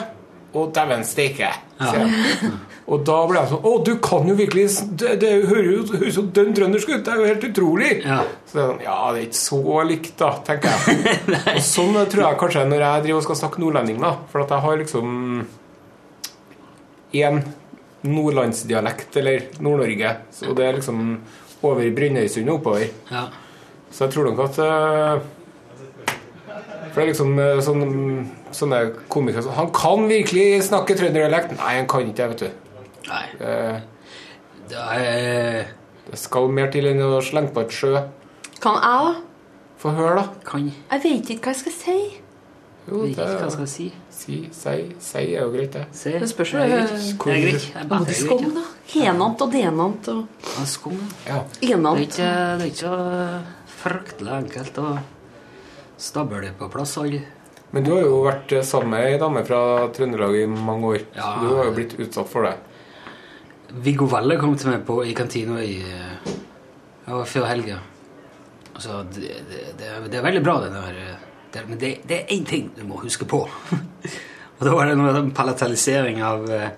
[0.55, 1.53] og 'dæven steike'.
[1.79, 2.05] Ja.
[2.85, 4.65] Og da ble jeg sånn 'Å, du kan jo virkelig
[5.01, 7.03] Det, det høres jo så dønn trøndersk ut!
[7.05, 8.19] Det er jo helt utrolig!' Ja.
[8.45, 11.19] Så er sånn, ja, det er ikke så likt, da, tenker jeg.
[11.55, 14.11] og sånn tror jeg kanskje når jeg driver og skal snakke nordlending, da.
[14.29, 15.47] For at jeg har liksom
[17.15, 17.41] én
[18.05, 20.11] nordlandsdialekt, eller Nord-Norge.
[20.31, 21.01] Så det er liksom
[21.65, 22.85] over Brønnøysund og oppover.
[23.09, 23.23] Ja.
[23.89, 25.25] Så jeg tror nok at eh,
[26.91, 27.83] For det er liksom eh, sånn,
[28.55, 28.79] sånne
[29.11, 31.55] komikere Han kan virkelig snakke trønderdialekt!
[31.57, 32.64] Nei, han kan ikke det, vet du.
[33.09, 33.25] Nei.
[33.39, 33.55] Det,
[34.69, 35.65] Det er
[36.09, 37.95] Det skal mer til enn å slenge på et sjø.
[38.61, 39.15] Kan jeg, da?
[39.81, 40.27] Få høre, da.
[40.47, 41.97] Kan Jeg vet ikke hva jeg skal si.
[42.85, 43.85] Jo, Vet ikke hva jeg skal si.
[44.15, 45.85] Si, si, si er jo greit, det.
[45.97, 46.13] Si.
[46.21, 46.77] Det spørs jo, Jeg eh.
[46.85, 47.51] Jeg.
[47.51, 48.65] Jeg jeg vet Skum, da.
[48.93, 51.39] Henant og denant og Ja, skum, ja.
[51.61, 52.17] Er enant.
[52.17, 52.93] det er ikke så
[53.81, 54.91] fryktelig enkelt å
[55.97, 56.97] stable det på plass.
[57.01, 57.23] alle.
[57.71, 59.59] Men du har jo vært eh, sammen med ei dame fra
[59.91, 61.01] Trøndelag i mange år.
[61.17, 61.33] Ja.
[61.41, 62.55] Du har jo blitt utsatt for det.
[63.71, 65.79] Viggo Valle kom til meg på, i kantina i,
[67.07, 67.79] ja, før helga.
[68.75, 70.97] Altså, det, det, det, er, det er veldig bra, det der.
[70.99, 73.45] eh, det, men det, det er én ting du må huske på.
[74.57, 76.73] og da var det noe palatalisering av eh,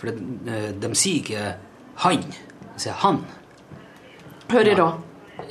[0.00, 1.54] For det, eh, de sier ikke
[2.00, 3.20] 'han', de sier 'han'.
[4.50, 4.88] Hør i da.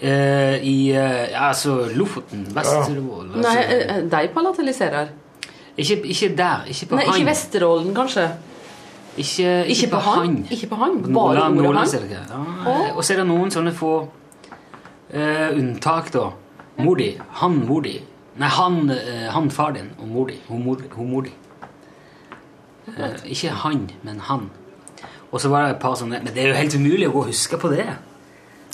[0.01, 5.07] Eh, I eh, ja, altså Lofoten, Vesterålen altså, Nei, eh, de palataliserer.
[5.77, 6.65] ikke, ikke der.
[6.67, 7.15] Ikke på Nei, han.
[7.15, 8.27] ikke Vesterålen, kanskje.
[9.19, 10.37] Ikke, Ikke på han.
[10.51, 11.01] Ikke på han.
[11.01, 12.09] Bare Nordland, ordet Nordland, han.
[12.09, 12.71] det.
[12.71, 16.29] Ja, og så er det noen sånne få uh, unntak, da.
[16.79, 17.09] Mor di.
[17.41, 17.97] Han, mor di.
[18.39, 20.39] Nei, han, uh, han far din og mor di.
[20.47, 21.33] Hun mor, di.
[22.87, 24.47] Uh, ikke han, men han.
[25.31, 27.25] Og så var det et par sånne Men det er jo helt umulig å gå
[27.25, 27.85] og huske på det.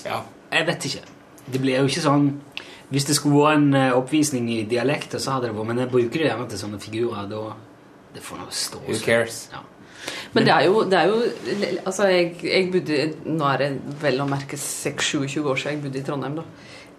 [0.06, 0.22] Ja.
[0.54, 1.02] Jeg vet ikke.
[1.52, 2.30] Det blir jo ikke sånn
[2.94, 5.92] Hvis det skulle vært en eh, oppvisning i dialekter, så hadde det vært Men jeg
[5.92, 7.28] bruker det gjerne til sånne figurer.
[7.30, 7.44] Da
[8.16, 9.50] det får nå stå Who cares?
[9.52, 9.66] Ja.
[10.36, 11.20] Men det er jo, det er jo
[11.86, 12.98] Altså, jeg, jeg bodde
[13.32, 13.70] Nå er det
[14.02, 16.46] vel å merke 26-27 år siden jeg bodde i Trondheim, da.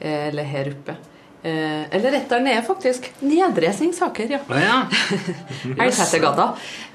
[0.00, 0.96] Eh, Eller her oppe.
[1.46, 3.10] Eh, Eller rettere nede, faktisk.
[3.22, 4.40] Nedresingssaker, ja.
[4.48, 4.78] Å ja.
[5.84, 6.48] Elgsetergata.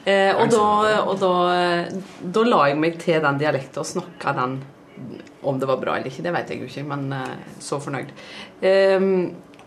[0.04, 0.66] Eh, og da,
[1.06, 1.32] og da,
[2.38, 4.58] da la jeg meg til den dialekten og snakka den.
[5.42, 7.08] Om det var bra eller ikke, det vet jeg jo ikke, men
[7.64, 8.12] så fornøyd.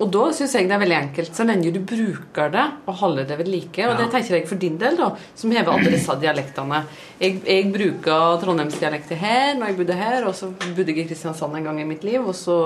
[0.03, 1.35] Og da syns jeg det er veldig enkelt.
[1.37, 3.85] Så lenge du bruker det og holder det ved like.
[3.87, 3.97] Og Ja.
[4.01, 6.81] det tenker jeg for din del, da, som hever alle disse dialektene.
[7.21, 11.55] Jeg, jeg bruker trondheimsdialekter her når jeg bodde her, og så bodde jeg i Kristiansand
[11.57, 12.57] en gang i mitt liv, og så,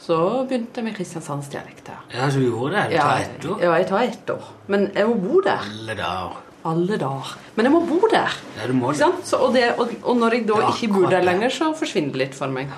[0.00, 0.16] så
[0.48, 1.98] begynte jeg med kristiansandsdialekter.
[2.14, 2.86] ja, så du gjorde det?
[2.90, 3.58] Du Ja, tar ett år?
[3.62, 4.46] ja, jeg tar ett år.
[4.68, 5.58] Men jeg må bo der.
[5.68, 6.38] Alle dager.
[6.64, 7.34] Alle dager.
[7.56, 8.32] Men jeg må bo der.
[8.60, 8.98] Ja, du må det.
[9.00, 9.20] sant?
[9.26, 12.18] Så, og, det og, og når jeg da ikke bor der lenger, så forsvinner det
[12.24, 12.68] litt for meg.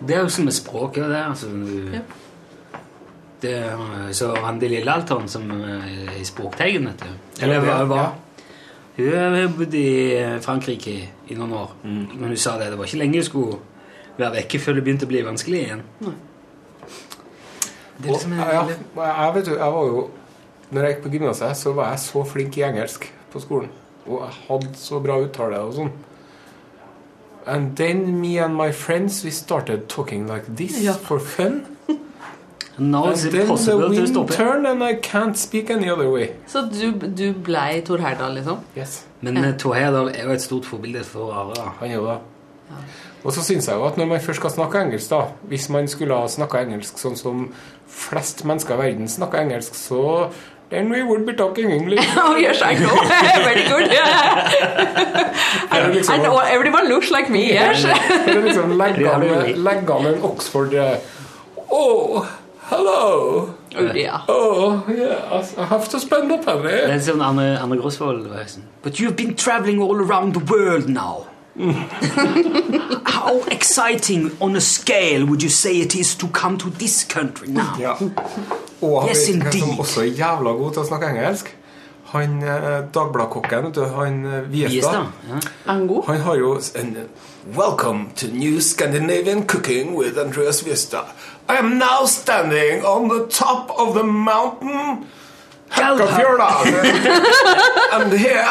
[0.00, 1.06] Det er jo som med språket.
[1.10, 1.50] Det, altså,
[1.94, 2.00] Ja.
[3.42, 7.42] Det er så Randi Lillealteren som er i Språkteigen, vet du.
[7.44, 8.14] Eller hva Ja, hun var.
[8.96, 9.88] Hun har bodd i
[10.40, 10.94] Frankrike
[11.28, 11.74] i, noen år.
[11.84, 13.58] Men hun sa det, det var ikke lenge hun skulle
[14.16, 15.82] være vekke før det begynte å bli vanskelig igjen.
[17.98, 20.00] Det er liksom en, ja, jeg, vet du, jeg var jo
[20.70, 23.68] Når jeg gikk på gymnaset, så var jeg så flink i engelsk på skolen.
[24.08, 25.92] Og jeg hadde så bra uttale og sånn.
[27.46, 30.92] And then me and my friends we started talking like this Ja.
[30.98, 31.60] for fun.
[32.78, 36.26] Now And it's possible to stop turned and I can't speak any other way.
[36.46, 38.58] Så du, du blei Tor Heyerdahl, liksom?
[38.76, 39.06] Yes.
[39.20, 39.52] Men ja.
[39.58, 41.72] Tor Heyerdahl er jo et stort forbilde for Are.
[41.80, 42.18] Han er jo det.
[43.24, 45.88] Og så syns jeg jo at når man først skal snakke engelsk, da Hvis man
[45.88, 47.48] skulle ha snakka engelsk sånn som
[47.88, 50.28] flest mennesker i verden snakker engelsk, så
[50.70, 52.02] Then we would be talking English.
[52.18, 52.96] Oh, yes, I know.
[53.46, 53.90] Very good.
[55.72, 55.88] Yeah.
[55.94, 57.84] liksom- I know everyone looks like me, yes.
[58.26, 59.62] Liksom legge Det er an, det jo.
[59.62, 60.96] legge an en Oxford uh,
[61.70, 62.24] Oh,
[62.70, 63.54] hello.
[63.78, 64.24] Oh, yeah.
[64.28, 66.72] Oh, yes, I have to spend a Det penny.
[66.94, 70.88] er sånn Anne, Anne Grosvold var sånn But you've been traveling all around the world
[70.88, 71.26] now.
[73.06, 77.48] How exciting on a scale would you say it is to come to this country
[77.48, 77.74] now?
[77.78, 77.94] Ja.
[78.82, 79.78] Og han Yes, som indeed.
[79.78, 81.54] også er jævla god til å snakke engelsk.
[82.06, 85.06] Han eh, Dagbladkokken, han eh, Viestad.
[85.28, 85.40] Ja.
[86.06, 87.08] Han har jo en
[87.54, 91.04] Welcome to New Scandinavian Cooking with Andreas Viestad.
[91.48, 95.06] I am now standing on the top of the mountain
[95.68, 96.66] Hakkafjordal.
[97.92, 98.46] and here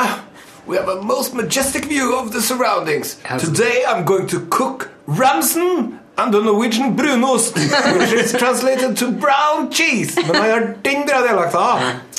[0.66, 3.18] we have a most majestic view of the surroundings.
[3.40, 7.56] Today I'm going to cook ramsen and the Norwegian brunost,
[8.00, 10.16] which is translated to brown cheese.
[10.16, 11.66] Men han har den bra dialekta.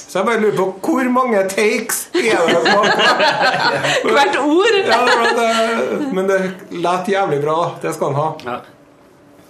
[0.09, 4.77] Så jeg bare lurer på hvor mange takes er det på Hvert ord!
[4.87, 6.39] ja, men det, men det
[6.71, 7.59] lät jævlig bra.
[7.83, 8.29] Det skal han ha.
[8.45, 8.57] Ja.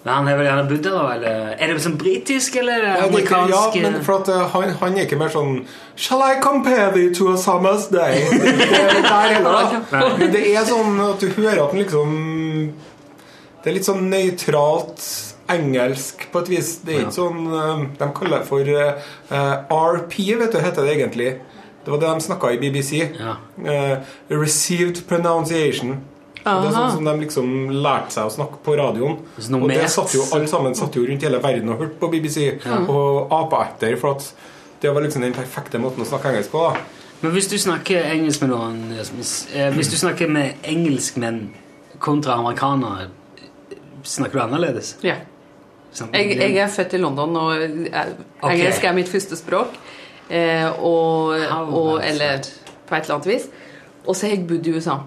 [0.06, 1.14] Men han er vel gjerne bodd der, da?
[1.18, 3.76] Eller er det sånn britisk eller Ja, det er amerikansk?
[3.76, 5.56] ja, men for at eh, han, han er ikke mer sånn
[5.98, 8.22] Shall I compare thee to a summer's day?
[8.30, 10.02] Det er ikke der heller, da.
[10.20, 12.14] Men det er sånn at du hører at han liksom
[13.66, 15.02] Det er litt sånn nøytralt
[15.50, 16.68] engelsk på et vis.
[16.86, 20.92] Det er ikke sånn eh, De kaller det for eh, RP, vet du, heter det
[20.92, 21.32] egentlig.
[21.82, 22.92] Det var det de snakka i BBC.
[23.18, 23.34] Ja.
[23.58, 25.96] Uh, received pronunciation.
[26.38, 29.18] Det er sånn som de liksom lærte seg å snakke på radioen.
[29.50, 32.10] Noe Og det satt jo alle sammen satt jo rundt hele verden og hørte på
[32.14, 32.38] BBC
[32.86, 33.98] og apa etter.
[33.98, 34.30] For at
[34.82, 36.62] det var liksom den perfekte måten å snakke engelsk på.
[36.70, 41.48] da Men hvis du snakker engelsk med noen eh, Hvis du snakker med engelskmenn
[41.98, 43.08] kontra amerikanere,
[44.06, 44.96] snakker du annerledes?
[45.04, 45.20] Ja.
[46.12, 47.62] Jeg, jeg er født i London, og
[48.50, 49.76] engelsk er mitt første språk.
[50.28, 51.36] Eh, og,
[51.70, 52.42] og, eller
[52.86, 53.46] på et eller annet vis.
[54.06, 54.98] Og så har jeg bodd i USA.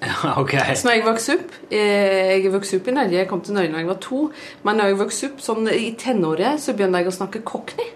[0.40, 0.74] Okay.
[0.74, 3.72] Så når jeg vokste opp eh, Jeg vokste opp i Norge, jeg kom til Norge
[3.72, 4.20] da jeg var to.
[4.64, 7.90] Men når jeg vokste opp sånn i tenåret, så begynte jeg å snakke cockney.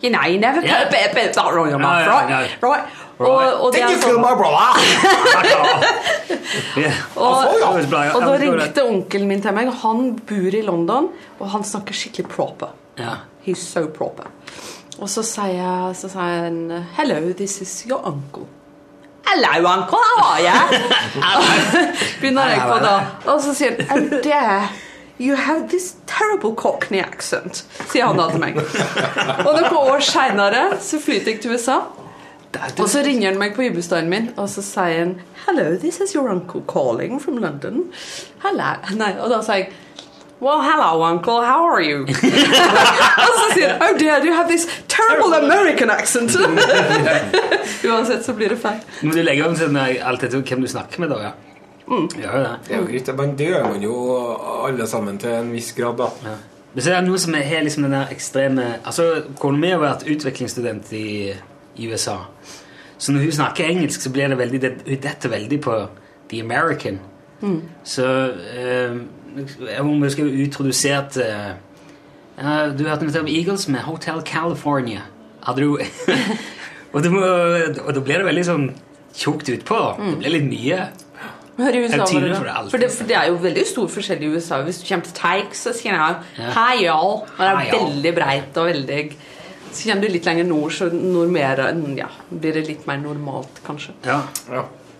[0.00, 0.86] You know, you never yeah.
[0.88, 2.62] put a bit- that right?
[2.62, 2.88] Right.
[3.20, 4.00] Og, you
[4.36, 4.80] brother?
[8.20, 12.72] Da ringte onkelen min til meg, han bor i London, og han snakker skikkelig proper.
[12.98, 13.26] Yeah.
[13.44, 14.30] He's so proper.
[15.00, 18.46] Og så sier, så sier han Hello, this is your uncle.
[19.26, 20.56] Hello, uncle, how are you?
[22.20, 22.94] Begynner jeg på da.
[23.30, 24.72] Og så sier han dear,
[25.20, 28.58] you have this terrible cockney accent, sier han da til meg.
[29.44, 31.82] Og noen år seinere så flytter jeg til USA.
[32.80, 35.12] Og så ringer han meg på jubileumsdagen min, og så sier han
[35.46, 37.84] Hello, this is your uncle calling from London.
[38.42, 38.72] Hello.
[38.98, 39.70] Nei, og da sier jeg
[40.40, 41.44] Well, hello, uncle.
[41.44, 42.06] How are you?
[43.26, 46.32] og så sier han Oh dear, you have this terrible American accent.
[47.84, 48.80] Uansett så blir det feil.
[49.02, 51.20] Men du legger om til meg alt etter hvem du snakker med, da?
[51.28, 51.32] ja?
[51.90, 52.08] Mm.
[52.22, 52.54] Ja, det.
[52.68, 53.94] Det er jo greit, men det gjør man jo
[54.64, 56.08] alle sammen til en viss grad, da.
[56.24, 56.36] Ja.
[56.72, 59.06] Men så er det noe som er liksom den der ekstreme Altså,
[59.42, 61.08] Kona mi har vært utviklingsstudent i,
[61.80, 62.18] i USA.
[63.00, 65.76] Så når hun snakker engelsk, så blir det veldig, hun detter veldig på
[66.30, 67.00] the American.
[67.84, 68.06] Så
[68.60, 68.96] eh,
[69.84, 75.06] må huske skulle introduserte eh, Du hørte nettopp Eagles med Hotel California.
[75.46, 75.78] Hadde du
[76.92, 78.66] og, det må, og da blir det veldig sånn
[79.16, 79.78] tjukt utpå.
[80.00, 80.82] Det blir litt mye.
[81.60, 82.36] USA for det
[82.70, 84.60] for, det, for det er jo veldig stor forskjell i USA.
[84.64, 86.52] Hvis du kommer til Texas, så sier Ja.
[86.56, 87.20] Hei, y'all.
[87.36, 89.02] Det er veldig breit og veldig
[89.72, 91.36] Så kommer du litt lenger nord, så nord
[91.96, 93.94] ja, blir det litt mer normalt, kanskje.
[94.04, 94.22] Ja.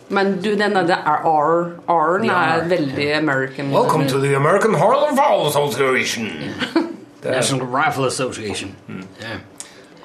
[0.08, 3.70] Men du, den der R, R-en er R, veldig American.
[3.70, 6.30] Welcome to the American Harlem Fall Association.
[7.24, 8.74] National Rifle Association.
[8.88, 9.38] Yeah.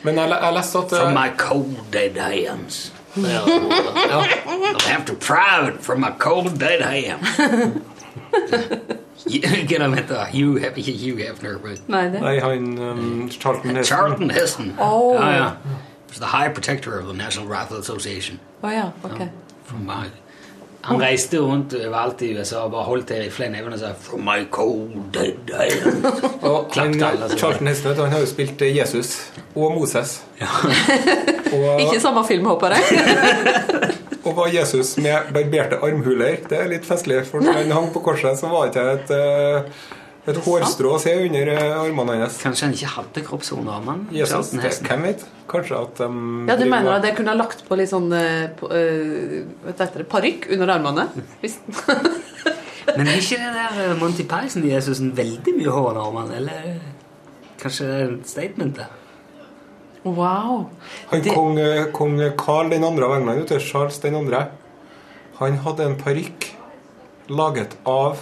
[0.03, 2.91] Men jeg, jeg leste at From eh, my cold dead hands.
[3.17, 7.39] Well, I'll have to private from my cold dead hands.
[9.31, 12.21] Him at Hugh, Hef- ikke Hugh Hefner, but Nei, det.
[12.21, 13.97] Nei, han um, Charlton Heston.
[13.97, 14.77] Charlton Heston.
[14.79, 15.15] Oh.
[15.15, 15.49] Ja, ja.
[15.49, 18.39] He was the high protector of the National Rifle Association.
[18.63, 19.27] Oh, ja, okay.
[19.65, 20.05] From my,
[20.85, 23.93] han reiste rundt overalt i USA og bare holdt det i i neven og sa
[24.01, 26.23] From my cold dead hands.
[26.43, 30.23] Og han, alle, Charlton Heston han har jo spilt eh, Jesus og Moses.
[30.41, 33.95] og, Ikke samme film, håper jeg.
[34.25, 36.39] Og var Jesus med barberte armhuler.
[36.49, 39.13] Det er litt festlig, for når han hang på korset, så var det ikke et,
[39.13, 42.39] eh, et hårstrå å se under eh, armene hans.
[42.41, 44.09] Kanskje han ikke hadde kroppshår under armene?
[44.15, 45.27] Jesus, det, hvem vet?
[45.51, 48.49] Kanskje at um, Ja, du mener at jeg kunne ha lagt på litt sånn uh,
[48.57, 51.07] du, parykk under armene?
[51.43, 51.59] Hvis,
[52.89, 56.41] Men er ikke det der Monty Python-Jesusen veldig mye hår under armene?
[56.41, 56.77] Eller
[57.61, 59.01] kanskje det er et statement der?
[60.05, 60.69] Wow.
[61.11, 64.45] Han Det- kong, eh, kong Karl den andre av England, vet du, Charles den andre,
[65.39, 66.51] han hadde en parykk
[67.27, 68.17] laget av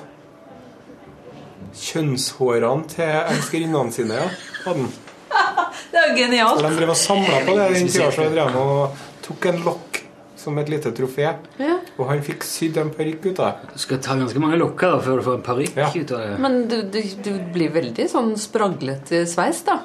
[1.73, 4.19] kjønnshårene til elskerinnene sine.
[4.21, 4.29] ja,
[4.65, 4.93] hadde han.
[5.93, 6.59] Det er jo genialt.
[6.61, 9.99] Så de drev og samla på det den tida, så drev og tok en lokk
[10.43, 11.27] som et lite trofé.
[11.59, 11.75] Ja.
[11.97, 13.73] Og han fikk sydd en parykk ut av det.
[13.75, 15.89] Du skal ta ganske mange lokker da, før du får en parykk Ja.
[15.93, 16.39] ut av det.
[16.43, 19.79] Men du, du, du blir veldig sånn spraglete sveis, da.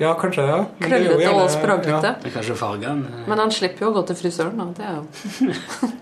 [0.00, 0.48] Ja, kanskje det.
[0.48, 0.60] ja.
[0.78, 2.32] Men det Krøllete gjerne- og spraglete.
[2.32, 3.24] Kanskje fargene.
[3.28, 4.64] Men han slipper jo å gå til frisøren, da.
[4.76, 5.04] Det er jo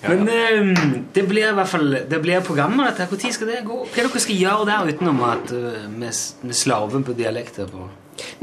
[0.00, 3.06] Men eh, det blir i hvert fall Det blir programmet dette.
[3.12, 3.78] Når skal det gå?
[3.84, 7.68] Hva er det dere skal gjøre der utenom at uh, med, slaven på dialekter?
[7.70, 7.88] på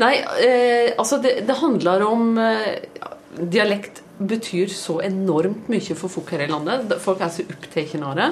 [0.01, 2.77] Nei, eh, altså det, det handler om eh,
[3.37, 6.95] Dialekt betyr så enormt mye for folk her i landet.
[7.03, 8.27] Folk er så opptatt av det.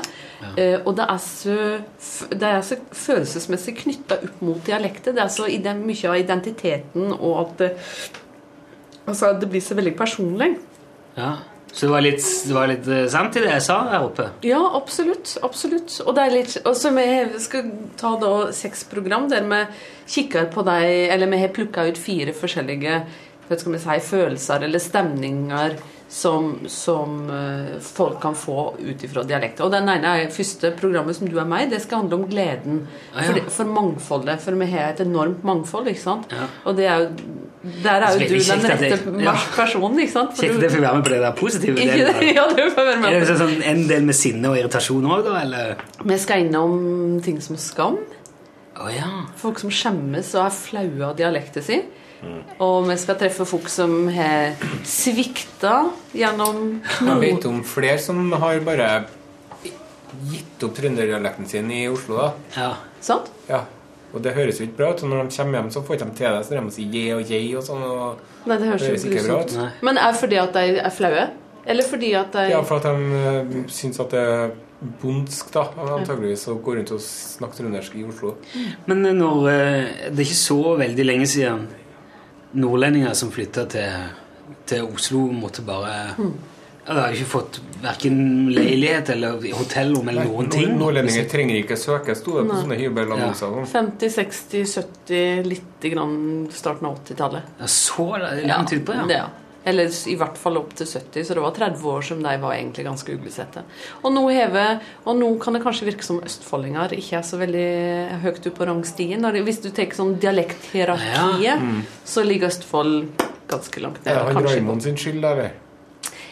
[0.58, 1.58] Eh, og det er så,
[2.32, 5.16] det er så følelsesmessig knytta opp mot dialekter.
[5.16, 5.50] Det er så
[5.86, 7.74] mye av identiteten og at det,
[9.06, 10.56] altså, det blir så veldig personlig.
[11.16, 11.36] Ja.
[11.76, 14.30] Så det var litt, det var litt eh, sant i det jeg sa her oppe?
[14.48, 15.34] Ja, absolutt.
[15.44, 15.98] absolutt.
[16.08, 16.48] Og er
[16.80, 17.08] så vi
[17.44, 19.60] skal ta da seks program der vi
[20.08, 20.78] kikker på de
[21.12, 23.02] Eller vi har plukka ut fire forskjellige
[23.50, 25.78] si, følelser eller stemninger
[26.08, 29.66] som, som eh, folk kan få ut ifra dialekter.
[29.66, 32.28] Og den ene er første programmet som du er med i, det skal handle om
[32.30, 32.84] gleden.
[33.14, 33.32] Ah, ja.
[33.32, 34.38] for, for mangfoldet.
[34.44, 36.32] For vi har et enormt mangfold, ikke sant?
[36.32, 36.48] Ja.
[36.66, 37.10] Og det er jo
[37.66, 39.32] der er jo er du den rette ja.
[39.56, 40.36] personen, ikke sant?
[40.38, 42.12] For Kjekt at jeg være med på det der positive delen.
[42.12, 42.28] det?
[42.38, 45.08] Ja, du får være med Er på det sånn en del med sinne og irritasjon
[45.10, 45.40] òg, da?
[45.42, 45.82] Eller?
[46.06, 47.98] Vi skal innom ting som skam.
[48.76, 49.10] Oh, ja.
[49.42, 51.88] Folk som skjemmes og er flaue av dialekten sin.
[52.64, 54.56] Og vi skal treffe folk som har
[54.88, 58.90] svikta gjennom Jeg vet om flere som har bare
[60.32, 62.18] gitt opp trønderdialekten sin i Oslo.
[62.22, 62.34] da.
[62.56, 62.74] ja.
[63.06, 63.32] Sant?
[63.50, 63.66] Ja.
[64.16, 65.02] Og det høres jo ikke bra ut.
[65.04, 66.44] Og når de kommer hjem, så får de ikke til det.
[66.48, 67.82] Så de må si je og jeg og sånn.
[67.84, 69.56] Og Nei, det høres det høres ikke bra ut.
[69.60, 69.72] Nei.
[69.90, 71.26] Men er det fordi at de er flaue?
[71.66, 74.54] Eller fordi at de Ja, for at de uh, syns at det er
[75.02, 75.66] bondsk, da,
[75.98, 78.36] antageligvis, å gå rundt og snakke trøndersk i Oslo.
[78.86, 81.66] Men når eh, Det er ikke så veldig lenge siden
[82.54, 84.12] nordlendinger som flytta til,
[84.66, 86.36] til Oslo, måtte bare mm.
[86.86, 88.18] De har ikke fått verken
[88.54, 90.68] leilighet eller hotellrom eller noen ting.
[90.70, 93.56] Nord- Nordlendinger trenger ikke søke, sto det på sånne hybelannonser.
[93.58, 93.64] Ja.
[93.72, 96.14] 50, 60, 70, litt grann
[96.54, 97.48] starten av 80-tallet.
[97.58, 99.08] Ja, så langt utpå, ja.
[99.10, 99.26] Det, ja.
[99.66, 102.54] Eller i hvert fall opp til 70, så det var 30 år som de var
[102.54, 103.64] egentlig ganske uglesette.
[104.04, 104.66] Og nå, heve,
[105.10, 108.68] og nå kan det kanskje virke som østfoldinger ikke er så veldig høyt oppe på
[108.70, 109.26] rangstien.
[109.48, 113.08] Hvis du tar sånn dialekthierarkiet, så ligger Østfold
[113.50, 114.42] ganske langt Er nede.
[114.44, 115.52] det Raymond sin skyld, eller?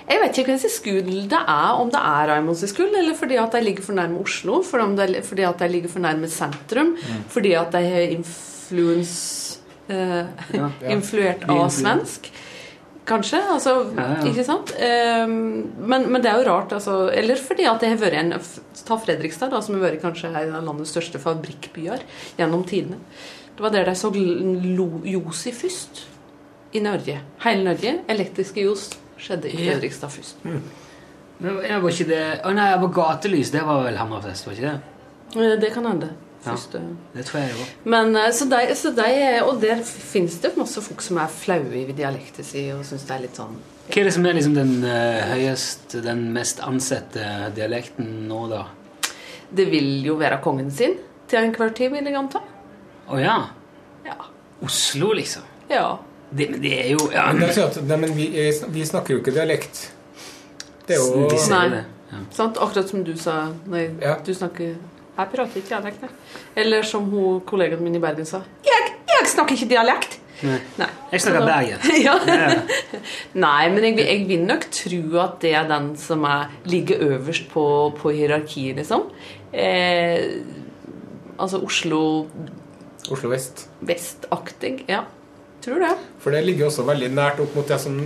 [0.03, 3.37] Jeg vet ikke hvilken sin skyld det er, om det er Raymonds skyld, eller fordi
[3.39, 6.97] at de ligger for nærme Oslo, fordi at de ligger for nærme sentrum,
[7.31, 9.59] fordi at de har influens,
[9.89, 10.69] eh, Ja.
[10.89, 12.29] influert Vi av influ- svensk.
[13.05, 13.39] Kanskje.
[13.51, 14.23] altså, Ja, ja.
[14.29, 14.71] Ikke sant?
[14.79, 15.33] Ehm,
[15.79, 16.71] men, men det er jo rart.
[16.71, 18.33] altså, Eller fordi at det har vært en
[18.85, 22.01] Ta Fredrikstad, da, som har vært kanskje en av landets største fabrikkbyer
[22.39, 22.97] gjennom tidene.
[23.55, 26.05] Det var der de så Josi først.
[26.73, 27.19] i Norge.
[27.43, 27.99] Hele Norge.
[28.09, 28.87] Elektriske ljos
[29.21, 30.39] skjedde i Fredrikstad først.
[30.43, 33.51] Men var ikke det Å nei, det var gatelys.
[33.51, 34.79] Det var vel Hammerfest, var ikke det?
[35.35, 36.09] Eh, Det kan hende.
[36.45, 36.55] Ja.
[37.13, 37.67] Det tror jeg òg.
[38.19, 41.71] eh, så de, så de, er- og der finnes det masse folk som er flaue
[41.79, 43.55] i dialekten sin og syns det er litt sånn
[43.87, 47.23] Hva er det som er liksom den uh, høyest, den mest ansette
[47.55, 48.61] dialekten nå, da?
[49.53, 50.95] Det vil jo være kongen sin
[51.27, 52.39] til enhver tid, vil jeg anta.
[53.11, 53.35] Å ja?
[54.05, 54.15] Ja.
[54.63, 55.43] Oslo, liksom?
[55.69, 55.97] ja.
[56.33, 58.85] Det, men det er jo ja, Men, det er at, nei, men vi, er- vi
[58.89, 59.83] snakker jo ikke dialekt.
[60.87, 61.83] Det er jo De Nei.
[62.09, 62.21] Ja.
[62.33, 62.57] Sant?
[62.57, 63.35] Akkurat som du sa.
[63.69, 64.15] Nei, Ja.
[64.25, 64.75] du snakker
[65.13, 66.41] Jeg prater ikke dialekt, jeg.
[66.63, 68.41] Eller som hun, kollegaen min i Bergen sa.
[68.65, 70.19] Jeg, jeg snakker ikke dialekt!
[70.43, 70.57] Nei.
[70.79, 70.87] Nei.
[71.13, 71.85] Jeg snakker Bergen.
[72.07, 72.15] ja.
[72.27, 72.49] Ja.
[73.37, 77.47] Nei, men jeg, jeg vil nok tro at det er den som er, ligger øverst
[77.53, 77.65] på,
[77.99, 79.05] på hierarkiet, liksom.
[79.53, 80.41] Eh,
[81.37, 82.01] altså Oslo
[83.11, 83.67] Oslo vest.
[83.85, 84.85] vestaktig.
[84.89, 85.03] Ja,
[85.63, 85.93] tror det.
[86.23, 87.97] For det ligger også veldig nært opp mot det som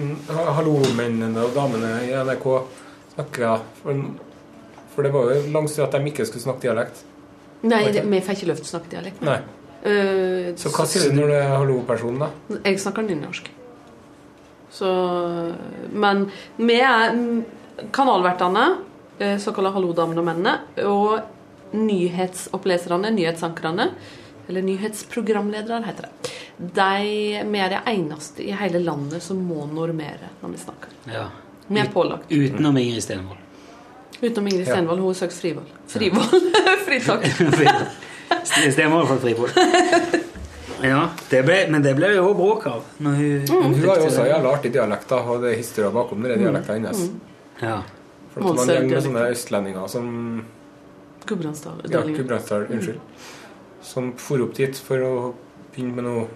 [0.58, 2.48] hallo-mennene og damene i NRK
[3.16, 3.68] snakker av.
[3.82, 4.08] For,
[4.98, 7.04] for det var jo langt til at de ikke skulle snakke dialekt.
[7.70, 9.22] Nei, det, vi får ikke lov til å snakke dialekt.
[9.26, 9.38] Nei.
[9.84, 12.58] Uh, Så hva sier du når du er hallo-personen, da?
[12.66, 13.52] Jeg snakker nynorsk.
[14.74, 14.90] Så
[15.94, 16.26] Men
[16.58, 17.14] vi er
[17.94, 18.66] kanalvertene,
[19.22, 20.56] eh, såkalte hallo-damene og mennene,
[20.90, 23.92] og nyhetsoppleserne, nyhetsankerne,
[24.50, 26.36] eller nyhetsprogramledere, heter det.
[26.58, 30.96] De, vi er det eneste i hele landet som må normere når vi snakker.
[31.14, 31.28] Ja.
[31.68, 32.32] Vi er pålagt.
[32.32, 33.47] Utenom Ingrid Stenvold.
[34.22, 34.74] Utenom Ingrid Ja.
[34.74, 35.66] Stenvold, hun har søkt frivold.
[35.88, 36.54] Frivold.
[36.88, 37.26] Fritak.
[38.74, 39.52] Stenvold fra Frivold.
[40.82, 42.84] Ja, det ble, men det ble jo bråk av.
[43.02, 43.64] Når hun, Mm.
[43.64, 47.00] Hun har jo også jævla artig dialekt, og det er historier bakom de dialektene hennes.
[47.64, 47.80] Ja.
[48.34, 50.12] For at man Målselv med sånne østlendinger som
[51.26, 51.82] Gudbrandsdal.
[51.90, 53.00] Ja, Gudbrandsdal, unnskyld.
[53.82, 55.14] Som for opp dit for å
[55.74, 56.28] begynne med noe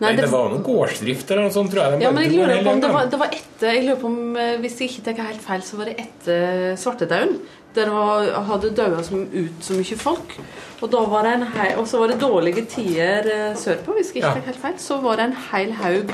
[0.00, 2.02] Nei, Nei, det var noen gårdsdrift eller noe sånt, tror jeg.
[2.04, 4.36] Ja, men jeg lurer på om det var, det var etter Jeg lurer på om,
[4.36, 7.38] eh, Hvis jeg ikke tar helt feil, så var det etter svartedauden.
[7.74, 10.34] Der var, hadde daua ut så mye folk.
[10.82, 14.12] Og da var det en hei, og så var det dårlige tider eh, sørpå, hvis
[14.12, 14.76] jeg ikke tar helt feil.
[14.78, 16.12] Så var det en hel haug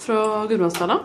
[0.00, 1.02] fra Gudbrandsdalen.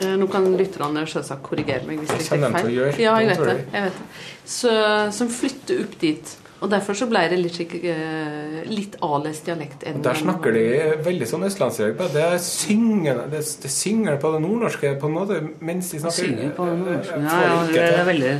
[0.00, 2.78] Eh, Nå kan lytterne selvsagt korrigere meg hvis jeg Det tar feil.
[3.00, 3.56] Ja, jeg vet det.
[3.74, 4.06] jeg vet det.
[4.50, 4.72] Så,
[5.14, 6.36] som flytter opp dit.
[6.60, 9.84] Og derfor så ble det litt, eh, litt avlest dialekt.
[9.88, 10.64] enn- Der snakker de
[11.04, 12.12] veldig sånn østlandsdialekt.
[12.12, 16.26] Det er syngende Det, det synger på det nordnorske på en måte mens de snakker.
[16.26, 17.22] Synger på det nordnorske.
[17.22, 18.34] Ja, ja, det er veldig,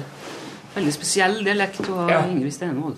[0.76, 2.20] veldig spesiell dialekt å ha Ja.
[2.26, 2.96] Ingrid Stenvold.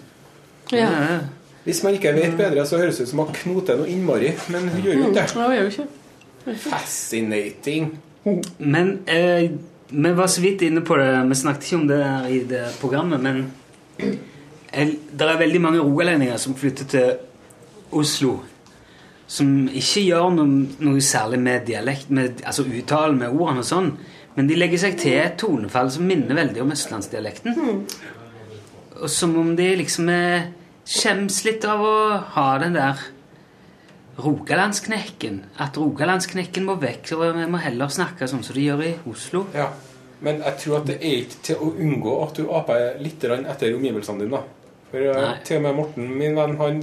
[0.72, 0.78] Ja.
[0.90, 1.20] Ja.
[1.64, 4.34] Hvis man ikke vet bedre, så høres det ut som hun knoter noe innmari.
[4.50, 5.34] Men hun gjør jo ikke det.
[5.36, 6.58] Ja, gjør jo ikke.
[6.58, 7.98] Fascinating.
[8.58, 9.50] Men eh,
[9.88, 13.20] vi var så vidt inne på det, vi snakket ikke om det i det programmet,
[13.20, 13.50] men
[14.72, 17.12] det er veldig mange rogalendinger som flytter til
[17.92, 18.38] Oslo,
[19.28, 23.90] som ikke gjør noe, noe særlig med dialekt, med, altså uttalen med ordene og sånn,
[24.36, 27.58] men de legger seg til et tonefall som minner veldig om østlandsdialekten.
[29.02, 30.08] Og som om de liksom
[30.88, 31.96] skjems litt av å
[32.36, 33.02] ha den der
[34.22, 35.38] Rogalandsknekken.
[35.60, 39.46] At Rogalandsknekken må vekk, og vi må heller snakke sånn som de gjør i Oslo.
[39.56, 39.70] Ja.
[40.22, 43.74] Men jeg tror at det er ikke til å unngå at du aper litt etter
[43.74, 44.42] omgivelsene dine.
[44.92, 45.34] For eh, Nei.
[45.48, 46.80] til og med Morten, min venn, han,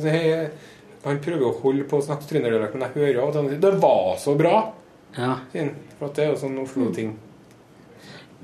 [1.05, 3.49] han prøver å holde på å snakke trønderdialekt, men jeg hører av og til han
[3.53, 4.59] sier 'Det var så bra!'
[5.17, 5.35] Ja.
[5.99, 7.15] For at det er jo sånn Oslo-ting.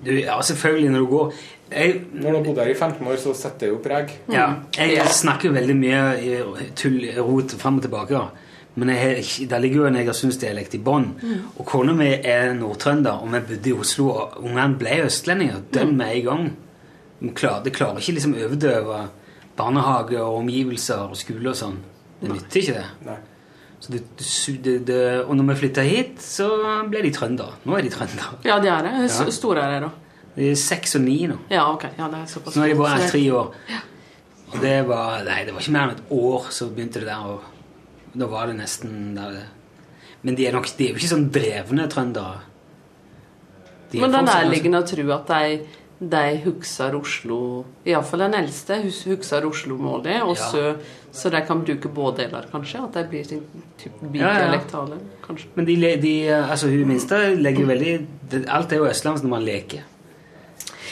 [0.06, 1.34] Du, ja, selvfølgelig når du går
[1.72, 4.12] jeg, Når du har bodd her i 15 år, så setter det jo preg.
[4.30, 4.48] ja,
[4.78, 8.14] jeg snakker veldig mye i tull, rot fram og tilbake.
[8.14, 8.28] da.
[8.76, 11.08] Men jeg, der ligger jo en Egersundsdialekt i bånn.
[11.58, 15.96] Og kona mi er nordtrønder, og vi bodde i Oslo, og ungene ble østlendinger dønn
[15.98, 16.50] med en gang.
[17.22, 19.08] De klarer, de klarer ikke liksom overdøve
[19.58, 21.78] barnehage og omgivelser og skole og sånn.
[22.22, 22.86] Det nytter ikke det.
[23.08, 23.18] Nei.
[23.86, 24.02] Så det,
[24.64, 26.48] det, det, og når vi flytta hit, så
[26.90, 27.58] ble de trøndere.
[27.68, 28.40] Nå er de trøndere.
[28.48, 28.94] Ja, de er det.
[29.06, 29.26] Ja.
[29.36, 30.30] Store er de, da.
[30.36, 31.38] De er seks og ni nå.
[31.52, 31.86] Ja, ok.
[32.00, 32.56] Ja, det er såpass.
[32.56, 33.52] Så nå er de bare her tre år.
[34.54, 37.30] Og det var Nei, det var ikke mer enn et år så begynte det der,
[37.36, 39.46] og da var det nesten der det
[40.26, 42.40] Men de er, nok, de er jo ikke sånn drevne trøndere.
[43.92, 45.60] De er Men er ganske- nærliggende å tro at de,
[46.00, 50.50] de husker Oslo Iallfall den eldste hus- husker Oslo-målet, og Ja.
[50.52, 50.76] så,
[51.12, 52.84] så de kan bruke både deler, kanskje?
[52.84, 53.44] At de blir sin
[54.02, 54.98] bidialektale.
[55.00, 55.26] Ja, ja.
[55.28, 55.48] kanskje?
[55.56, 59.44] Men de, de, altså hun minste legger jo veldig Alt er jo østlandsk når man
[59.46, 59.84] leker.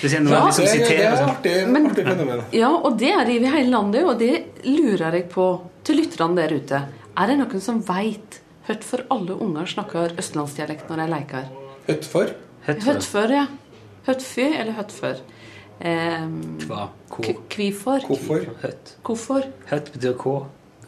[0.03, 1.29] Det, Ja, liksom det, er- det er sånn.
[1.29, 2.41] artig, Men- artig fenomen.
[2.51, 6.35] Ja, og det er det i hele landet, og det lurer jeg på til lytterne
[6.35, 6.81] der ute.
[7.17, 8.39] Er det noen som veit
[8.81, 11.45] for alle unger snakker østlandsdialekt når de leker?
[11.87, 12.25] Høtt for?
[12.65, 13.47] Høtt for Høttfør,
[14.07, 15.21] Høttfør eller høttfør?
[15.83, 16.25] Eh,
[16.67, 16.87] Hva?
[17.09, 17.39] Hvorfor?
[17.49, 17.99] Kvifor?
[18.07, 18.39] Hvorfor?
[18.61, 18.95] Høtt.
[19.03, 19.41] Hvorfor?
[19.69, 20.39] Høtt betyr hva?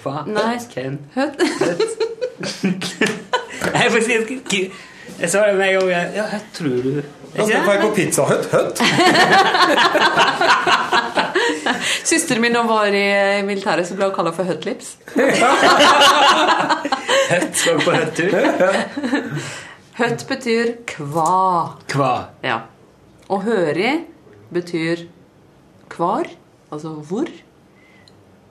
[0.04, 0.16] Hva?
[0.28, 0.58] Nei.
[0.74, 1.00] Hvem?
[1.16, 1.42] Høtt?
[3.74, 4.12] Jeg, får si,
[5.20, 6.16] jeg, sa det med en gang.
[6.16, 7.02] Ja, høtt, tror du.
[7.36, 8.46] Da skal vi på Pizza Høtt?
[8.52, 8.76] Høtt?
[12.06, 14.96] Søsteren min var i militæret, så ble hun kalla for høttlips.
[17.32, 18.32] Høtt, skal på høttur?
[20.00, 21.76] Høtt betyr kva.
[21.92, 22.14] Kva.
[22.44, 22.58] Ja.
[23.30, 23.92] Og høri
[24.54, 25.08] betyr
[25.90, 26.30] kvar,
[26.72, 27.30] altså hvor.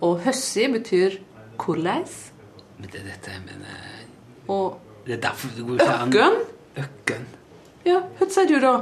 [0.00, 1.18] Og høssi betyr
[1.58, 2.32] korleis.
[2.78, 6.38] Men det er dette jeg mener Og Det er derfor det går ikke an økken.
[6.82, 7.26] Økken.
[7.86, 8.72] Ja, hva sier du da?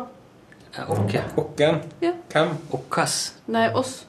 [0.88, 1.24] Åkke.
[1.36, 1.82] Åkken.
[2.01, 2.12] Ja.
[2.32, 2.55] Hvem?
[2.72, 3.16] Åkkas.
[3.53, 4.07] Nei, oss.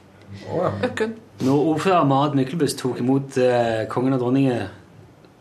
[0.48, 0.70] Oh, ja.
[0.88, 1.18] Økken.
[1.44, 4.70] Når ordfører Marit Myklebust tok imot eh, kongen og dronningen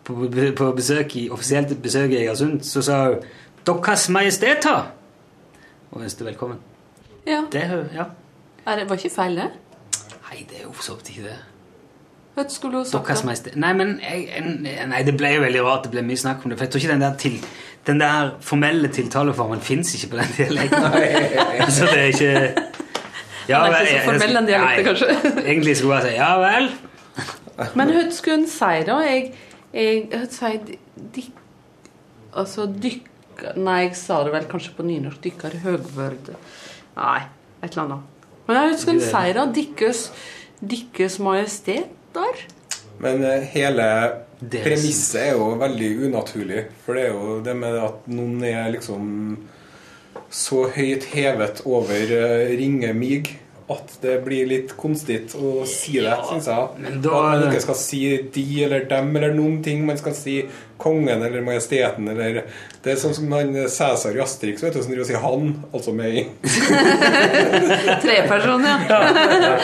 [0.04, 0.16] på,
[0.56, 3.22] på besøk i, offisielt besøk i Egersund, så sa hun
[3.66, 5.01] 'Deres Majesteter!'
[5.92, 6.58] Og ønske velkommen.
[7.26, 7.44] Ja.
[7.52, 7.62] Det
[7.94, 8.04] ja.
[8.66, 9.48] Er det, var ikke feil, det?
[10.30, 11.38] Nei, det er jo for så vidt ikke det.
[12.34, 13.08] Hva skulle du sagt?
[13.08, 13.50] Deres da?
[13.60, 14.44] Nei, men jeg,
[14.88, 15.84] nei, det ble jo veldig rart.
[15.84, 16.58] Det ble mye snakk om det.
[16.58, 17.36] For jeg tror ikke den der, til,
[17.86, 20.88] den der formelle tiltaleformen fins ikke på den dialekten.
[21.76, 22.32] så det er ikke
[23.48, 25.06] ja, Den er ikke så formell, den dialekten, kanskje.
[25.50, 26.72] Egentlig skulle jeg bare si ja vel.
[27.76, 28.98] Men hva skulle hun si, da?
[29.04, 29.32] Jeg,
[29.74, 30.78] jeg jeg, jeg,
[31.16, 31.30] jeg
[32.32, 33.11] Altså dykk...
[33.56, 35.22] Nei, jeg sa det vel kanskje på nynorsk.
[35.24, 36.32] Dykkar høgvørd.
[36.98, 37.20] Nei,
[37.62, 38.08] et eller annet.
[38.46, 40.02] Men jeg husker en seier av Dikkes,
[40.72, 42.44] dikkes majesteter?
[43.02, 43.86] Men eh, hele
[44.42, 46.66] premisset er jo veldig unaturlig.
[46.84, 49.08] For det er jo det med at noen er liksom
[50.32, 53.34] så høyt hevet over uh, ringe mig
[53.72, 56.68] at det blir litt konstig å si det, syns jeg.
[56.78, 58.02] men da- At man ikke skal si
[58.34, 59.84] de eller dem eller noen ting.
[59.86, 60.36] Man skal si
[60.82, 62.42] kongen eller majesteten eller
[62.82, 65.64] Det er sånn som han Cæsar i Asterix vet du, som driver og sier 'han',
[65.72, 66.30] altså meg.
[68.02, 69.58] Treperson, ja.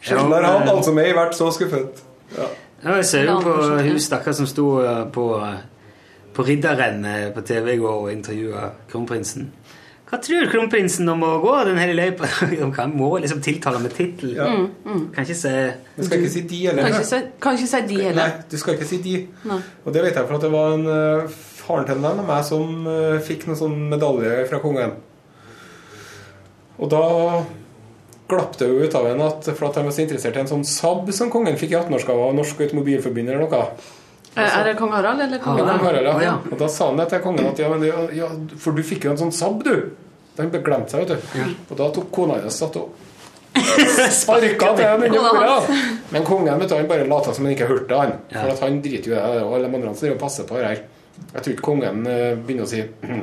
[0.00, 2.02] Sjelden har han, altså meg, vært så skuffet.
[2.36, 2.48] Ja.
[2.84, 3.80] Ja, jeg ser jo på ja.
[3.82, 5.56] hun stakkar som sto eh, på, eh,
[6.34, 9.48] på ridderrennet på TV i går og intervjua kronprinsen.
[10.08, 12.28] Hva tror kronprinsen om å gå den hele løypa?
[12.48, 14.32] De må liksom tiltale med tittel.
[14.38, 14.46] Ja.
[15.12, 15.52] Kan ikke si
[15.98, 18.56] Du skal ikke si de Kan eller ikke si, kan ikke si de Nei, du
[18.60, 19.18] skal ikke si de.
[19.50, 19.60] Nei.
[19.84, 22.48] Og det vet jeg for at det var en uh, faren til venn av meg
[22.48, 24.96] som uh, fikk noen sånn medalje fra kongen.
[26.78, 27.04] Og da
[28.28, 30.50] glapp det jo ut av en at for at han var så interessert i en
[30.50, 33.62] sånn Saab som kongen fikk i 18-årsgave av Norsk Automobilforbund eller noe.
[34.36, 35.80] Er er det kong Harald eller kong Harald?
[35.82, 36.14] Harald, ja.
[36.14, 36.34] Oh, ja.
[36.52, 38.28] Og da sa han det til kongen at ja, men det, ja,
[38.60, 39.90] for du fikk jo en sånn sabb, du.
[40.36, 41.54] Da han glemte seg, vet du.
[41.70, 42.92] Og da tok kona hans satt og
[44.20, 45.80] sparka til den inni bordet.
[46.14, 48.14] Men kongen vet du, han bare lata som han ikke hørte han.
[48.30, 48.44] Ja.
[48.44, 49.42] For at han driter jo i det.
[49.42, 50.84] Og alle de andre driver og passer på det her.
[51.32, 53.22] Jeg tror ikke kongen eh, begynner å si «Eh,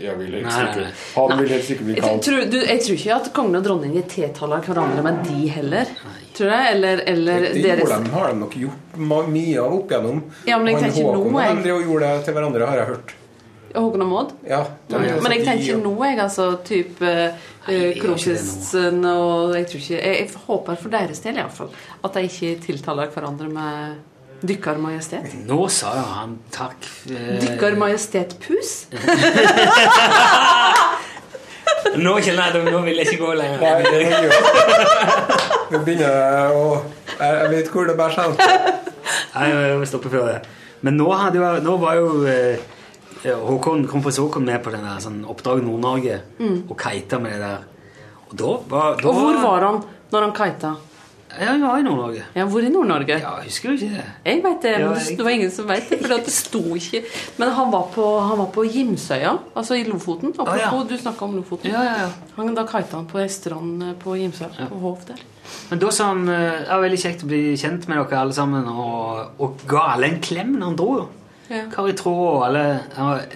[0.00, 0.86] jeg vil helst ikke.
[1.16, 3.66] Han vil helst ikke bli Jeg kalt tror, du, jeg tror ikke at kongen og
[3.66, 5.92] dronningen tiltaler hverandre med de heller.
[6.36, 6.72] Tror jeg.
[6.76, 8.98] Eller, eller Det deres gjorde de, har de nok gjort
[9.36, 10.24] mye av opp igjennom.
[10.48, 11.62] Ja, men jeg Han tenker nå, Håkon og jeg.
[11.64, 13.14] de og gjorde det til hverandre, har jeg hørt.
[13.76, 14.34] Håkon og Maud.
[14.48, 17.32] Ja, de Men jeg tenker nå, jeg, altså type jeg
[17.66, 21.72] det kronprinsen og Jeg tror ikke Jeg, jeg håper for deres del iallfall
[22.06, 23.96] at de ikke tiltaler hverandre med
[24.42, 25.32] Dykkar Majestet.
[25.48, 26.76] Nå sa jo han takk.
[27.10, 28.86] eh, Dykkar Majestet-pus?
[31.96, 33.58] Nå kjenner jeg at nå vil jeg ikke gå Nei, lenger.
[33.82, 34.40] det er jo-
[35.70, 36.82] Nå begynner jeg å
[37.18, 38.28] Jeg vet hvor det bærer seg.
[39.34, 40.40] Nei, jeg må stoppe før det.
[40.82, 42.58] Men nå, hadde jo, nå var jo eh,
[43.24, 46.20] Håkon, kronprins Håkon med på den der sånn Oppdrag Nord-Norge
[46.68, 47.64] og kita med det der.
[48.28, 49.80] Og da var da, Og hvor var han
[50.12, 50.74] når han kita?
[51.40, 52.22] Ja, jeg var i Nord-Norge.
[52.36, 53.18] Ja, hvor i Nord-Norge?
[53.20, 54.04] Ja, husker du ikke det?
[54.24, 55.98] Jeg vet det, men det var ingen som vet det.
[56.02, 57.02] For det sto ikke
[57.38, 60.32] Men han var på, han var på Gimsøya, altså i Lofoten.
[60.38, 60.84] Apropos, ja.
[60.88, 61.70] du snakka om Lofoten.
[61.72, 62.10] Ja, ja, ja.
[62.36, 65.20] Han, da kita han på ei strand eh, på Gimsøya, på Hov der.
[65.70, 68.36] Men da sa han eh, det var veldig kjekt å bli kjent med dere alle
[68.36, 70.90] sammen, og, og ga alle en klem når han dro.
[71.02, 71.06] jo.
[71.46, 71.66] Ja.
[71.70, 72.62] Kari Traa og alle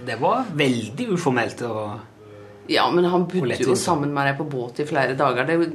[0.06, 1.62] Det var veldig uformelt.
[1.68, 1.98] Og,
[2.70, 5.46] Ja, men han bodde jo sammen med deg på båt i flere dager.
[5.46, 5.72] Det, jo-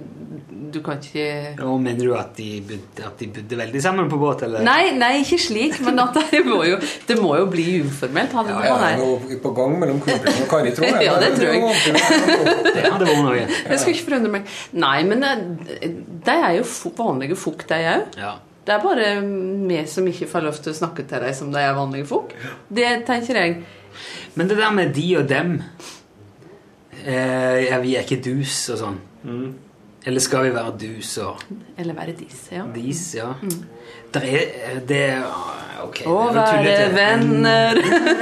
[0.76, 1.26] du kan ikke
[1.64, 4.64] og mener du at de, bodde, at de bodde veldig sammen på båt, eller?
[4.66, 8.36] Nei, nei, ikke slik, men at det må jo, det må jo bli uformelt.
[8.36, 11.06] Han, Ja, er noe på gang mellom kronprinsen og Kari, tror jeg.
[11.08, 11.62] Ja, det tror jeg.
[12.76, 13.46] Det hadde vært noe.
[13.70, 14.52] det skulle ikke forundre meg.
[14.76, 15.88] Nei, men eh,
[16.28, 16.68] de er jo
[17.00, 18.20] vanlige folk, de òg.
[18.20, 18.36] Ja.
[18.66, 19.10] Det er bare
[19.70, 22.34] vi som ikke får lov til å snakke til dem som de er vanlige folk.
[22.74, 23.60] Det tenker jeg.
[24.36, 25.60] Men det der med de og dem
[27.06, 28.98] eh, Vi er ikke dus og sånn.
[30.06, 31.42] Eller skal vi være dus og
[31.82, 32.66] Eller være disse, ja.
[32.76, 33.32] dis, ja.
[34.14, 35.08] Der er det
[35.86, 36.00] Ok.
[36.08, 37.78] Å være venner.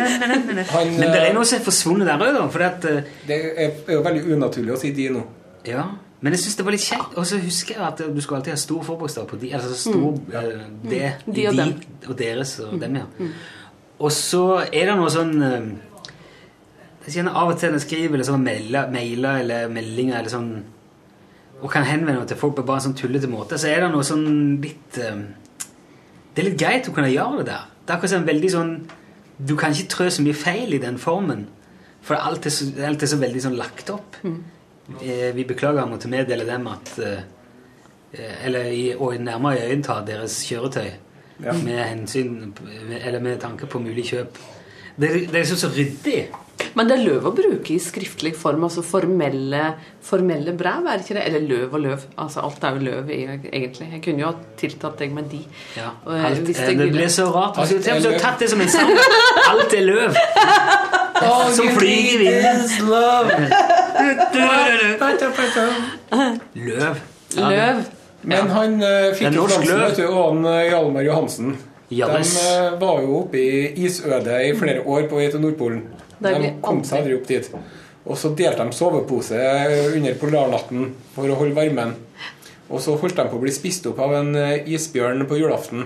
[0.74, 2.48] Han, Men det eh, er noe som er forsvunnet der òg, da.
[2.52, 5.22] For at, eh, det er jo veldig unaturlig å si de nå.
[5.70, 5.86] ja.
[6.24, 7.16] Men jeg syns det var litt kjekt.
[7.20, 9.50] Og så husker jeg at du skal alltid ha stor forbokstav på de.
[9.58, 11.34] Altså stor eh, det Mm.
[11.36, 11.74] De og de dem.
[11.74, 12.06] Mm.
[12.10, 13.28] og deres og dem, ja.
[14.00, 15.66] og så er det noe sånn eh,
[17.06, 20.32] Jeg kjenner av og til når jeg skriver eller sånn mailer, mailer eller meldinger eller
[20.32, 20.50] sånn
[21.64, 23.92] og kan henvende meg til folk på bare en sånn tullete måte, så er det
[23.94, 24.26] noe sånn
[24.64, 25.22] litt eh,
[26.36, 27.70] Det er litt greit å kunne gjøre det der.
[27.84, 28.74] Det er akkurat sånn veldig sånn
[29.38, 31.48] Du kan ikke trø så mye feil i den formen,
[32.04, 34.20] for alt er så, alt er så veldig sånn lagt opp.
[35.02, 37.22] Eh, Vi beklager å måtte meddele dem at eh,
[38.14, 40.90] eh, Eller i, og nærmere iøyneta deres kjøretøy
[41.64, 42.54] med hensyn
[43.00, 44.38] Eller med tanke på mulig kjøp.
[45.00, 46.28] Det, det er så, så ryddig.
[46.74, 49.62] Men det er løv å bruke i skriftlig form, altså formelle,
[50.06, 51.26] formelle brev, er det ikke det?
[51.30, 52.06] Eller løv og løv.
[52.24, 53.90] Altså alt er jo løv, egentlig.
[53.94, 55.42] Jeg kunne jo ha tiltatt deg med de.
[55.78, 57.60] Ja, Og, eh, alt, hvis eh, det blir så rart.
[57.62, 58.90] Alt du er har tatt det som en sang.
[59.52, 60.18] Alt er løv.
[61.56, 62.64] Som flyr i vinden.
[62.90, 63.30] Løv.
[67.38, 67.78] Ja, Løv.
[68.24, 70.02] Men han eh, fikk er jo løv.
[70.10, 71.50] og han eh, Hjalmar Johansen.
[71.94, 72.00] De
[72.82, 75.82] var jo oppe i isødet i flere år på vei til Nordpolen.
[76.24, 77.50] De kom seg aldri opp dit.
[78.04, 79.40] Og så delte de sovepose
[79.96, 81.96] under polarnatten for å holde varmen.
[82.74, 85.86] Og så holdt de på å bli spist opp av en eh, isbjørn på julaften.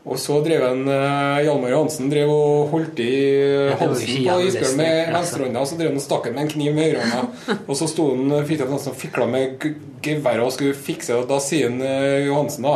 [0.00, 4.80] Og så drev en eh, Hjalmar Johansen drev og holdt i eh, halsen på isbjørnen
[4.80, 5.18] med altså.
[5.18, 7.20] venstrehånda, og så drev han og stakk med en kniv med høyrehånda.
[7.68, 9.68] Og så sto han Fridtjof Nansen og fikla med
[10.02, 11.82] geværet og skulle fikse det, og da sier han,
[12.24, 12.74] Johansen da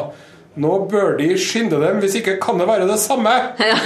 [0.61, 3.33] nå bør de skynde dem, hvis ikke kan det være det samme!
[3.59, 3.79] Ja.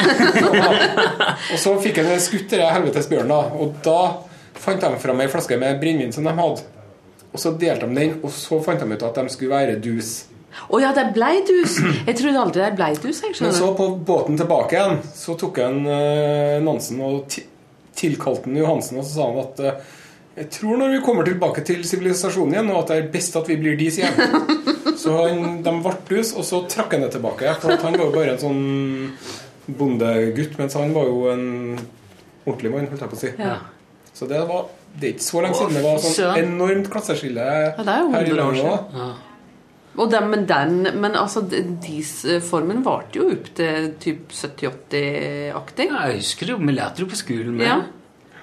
[1.52, 3.54] og så fikk han skutt den helvetes bjørnen.
[3.56, 4.00] Og da
[4.58, 6.66] fant de fram ei flaske med brennevin som de hadde.
[7.32, 10.26] Og så delte de den, og så fant de ut at de skulle være dus.
[10.68, 11.76] Å ja, det er bleidus!
[12.06, 13.20] Jeg trodde aldri det bleidus.
[13.22, 17.36] Jeg Men så på båten tilbake igjen, så tok han eh, Nansen og
[17.98, 19.94] tilkalte han Johansen, og så sa han at eh,
[20.38, 23.48] jeg tror når vi kommer tilbake til sivilisasjonen igjen, og at det er best at
[23.50, 24.77] vi blir dis igjen.
[25.08, 27.54] Så han, de ble dus, og så trakk han det tilbake.
[27.62, 28.64] For at han var jo bare en sånn
[29.78, 31.46] bondegutt, mens han var jo en
[32.46, 33.32] ordentlig mann, holdt jeg på å si.
[33.40, 33.56] Ja.
[34.16, 37.72] Så det var det er ikke så lenge siden det var sånn enormt klasseskille Ja,
[37.84, 39.08] er her i 100 år landet Ja.
[39.98, 45.86] Og den, men den, men altså, dis-formen varte jo opp til typ 70-80-aktig.
[45.88, 47.56] Ja, jeg husker det, jo, vi lærte det jo på skolen.
[47.58, 47.66] Men...
[47.66, 47.78] Ja.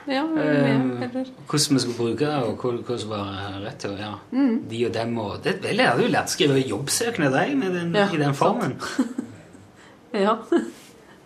[0.07, 1.31] Ja, Eh, med.
[1.49, 3.97] Hvordan vi skulle bruke det, og hva, hva som var rett til.
[3.99, 4.13] Ja.
[4.31, 4.63] Mm.
[4.69, 7.95] De og dem og det, Jeg hadde jo lært å skrive jobbsøknad deg med den,
[7.95, 8.77] Ja, i den formen.
[10.25, 10.37] ja.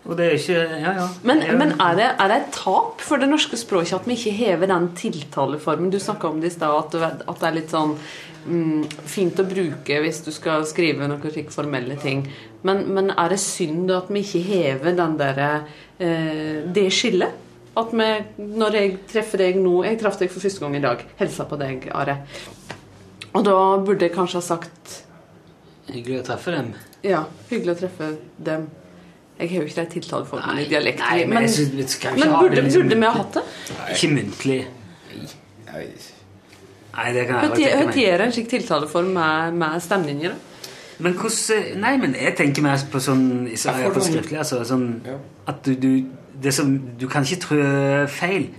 [0.04, 1.08] Og det er ikke Ja, ja.
[1.22, 4.16] Men, er, men er, det, er det et tap for det norske språket at vi
[4.16, 5.90] ikke hever den tiltaleformen?
[5.92, 7.92] Du snakka om det i stad, at, at det er litt sånn
[8.46, 12.24] mm, fint å bruke hvis du skal skrive noen formelle ting.
[12.64, 15.52] Men, men er det synd at vi ikke hever den derre
[16.00, 17.49] eh, det skillet?
[17.78, 18.08] At vi,
[18.58, 21.04] når jeg treffer deg nå Jeg traff deg for første gang i dag.
[21.20, 22.16] Hilsa på deg, Are.
[23.30, 23.54] Og da
[23.86, 24.96] burde jeg kanskje ha sagt
[25.90, 26.72] Hyggelig å treffe dem.
[27.02, 28.68] Ja, hyggelig å treffe dem.
[29.40, 31.00] Jeg har jo ikke de tiltaleformene i dialekt.
[31.00, 33.42] nei, men men, synes vi men burde, liksom- burde vi ha hatt det?
[33.94, 34.66] Ikke muntlig.
[36.90, 37.96] Nei, det kan jeg Hva tenke meg.
[37.96, 40.32] gjør en slik tiltaleform med, med stemninger?
[40.98, 45.16] Men hvordan Nei, men jeg tenker mer på sånn på skriftlig, altså, sånn Ja.
[45.48, 46.04] At du, du
[46.42, 48.50] det som, Du kan ikke trø feil.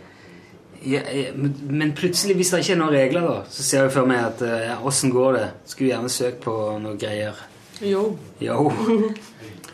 [0.82, 4.10] Ja, ja, men plutselig, hvis det ikke er noen regler, da, så ser jeg for
[4.10, 5.48] meg at eh, ja, Åssen går det?
[5.70, 7.38] Skulle gjerne søkt på noe greier.
[7.86, 8.08] Jo.
[8.42, 8.72] Jo.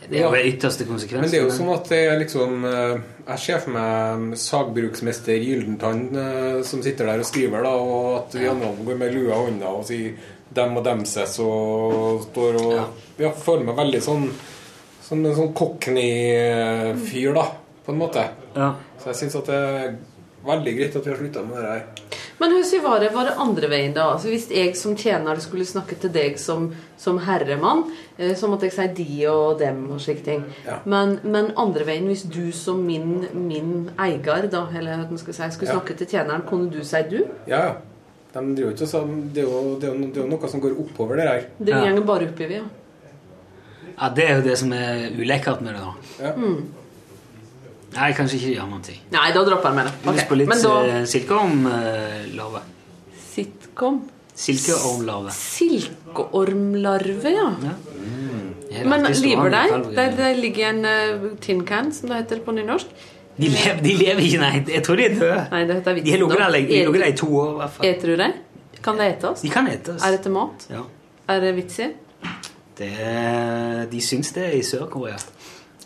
[0.07, 1.25] Det er jo det ytterste konsekvens.
[1.25, 2.93] Men det er jo sånn at det er liksom eh,
[3.27, 8.37] Jeg ser for meg sagbruksmester Gyldentann eh, som sitter der og skriver, da, og at
[8.39, 10.15] vi andre går med lua i hånda og sier
[10.55, 12.85] dem og demses og står og Ja.
[13.17, 14.29] Ja, føler meg veldig sånn
[15.07, 17.45] som en sånn cockney-fyr, da,
[17.87, 18.27] på en måte.
[18.53, 18.73] Ja.
[18.99, 19.95] Så jeg syns at det er
[20.47, 21.85] veldig greit at vi har slutta med det her.
[22.37, 24.03] Men hvordan var det, var det andre veien, da?
[24.13, 26.67] Altså, hvis jeg som tjener skulle snakke til deg som,
[27.01, 27.81] som herremann,
[28.19, 30.43] eh, så måtte jeg si de og dem og slike ting.
[30.67, 30.75] Ja.
[30.85, 35.33] Men, men andre veien, hvis du som min, min eier, da, eller hva man skal
[35.33, 35.79] si, skulle Ja.
[35.79, 37.23] snakke til tjeneren, kunne du si du?
[37.49, 37.75] Ja, ja.
[38.37, 40.61] De driver ikke sånn det, er jo, det, er jo, det er jo noe som
[40.61, 41.45] går oppover det her.
[41.57, 41.91] Det Ja.
[41.95, 42.65] går bare oppover, ja.
[43.97, 46.27] ja, det er jo det som er ulekkert med det, da.
[46.27, 46.35] Ja.
[47.97, 48.99] Nei, kanskje ikke gjør noen ting.
[49.13, 49.93] Nei, da dropper jeg med det.
[50.05, 52.61] Lyst Ok, på litt da eh, silkeormlarve.
[53.31, 53.99] Sitcom.
[54.37, 55.33] Silkeormlarve.
[55.33, 57.49] Silkeormlarve, ja.
[57.65, 57.75] Ja.
[57.97, 58.47] Mm.
[58.85, 59.61] Men lever de?
[59.71, 62.91] Der, Det, det ligger en uh, tin can, som det heter på nynorsk.
[63.37, 64.63] De lever, de lever ikke, nei.
[64.73, 65.41] Jeg tror de er døde.
[65.51, 67.65] Nei, det heter De har ligget der de der i to år.
[67.85, 68.33] Eter du dem?
[68.83, 69.41] Kan det etes?
[69.41, 70.03] De kan etes.
[70.05, 70.67] Er det til mat?
[70.69, 70.83] Ja.
[71.27, 71.89] Er det vits i?
[72.77, 75.17] De syns det er i Sør-Korea.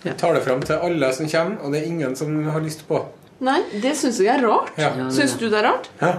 [0.03, 2.85] Vi tar det fram til alle som kommer, og det er ingen som har lyst
[2.87, 3.03] på.
[3.41, 4.71] Nei, det syns jeg er rart.
[4.77, 4.91] Ja.
[4.97, 5.89] Ja, Syns du det er rart?
[6.01, 6.11] Ja.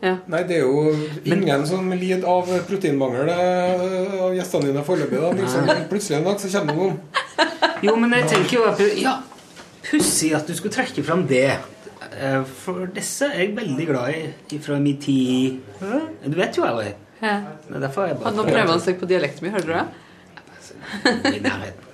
[0.00, 0.12] Ja.
[0.30, 0.92] Nei, det er jo
[1.26, 5.18] ingen som lider av proteinmangel eh, av gjestene dine foreløpig.
[5.40, 7.00] Liksom, plutselig en dag så kommer det noen.
[7.82, 9.16] Jo, men jeg tenker jo Ja,
[9.88, 11.48] pussig at du skulle trekke fram det.
[12.14, 15.58] Eh, For disse er jeg veldig glad i fra min tid
[16.24, 17.34] Du vet jo jeg Ja.
[17.66, 19.86] Det derfor jeg bare Nå prøver han seg på dialekten min, hører du det?
[21.34, 21.84] I nærheten.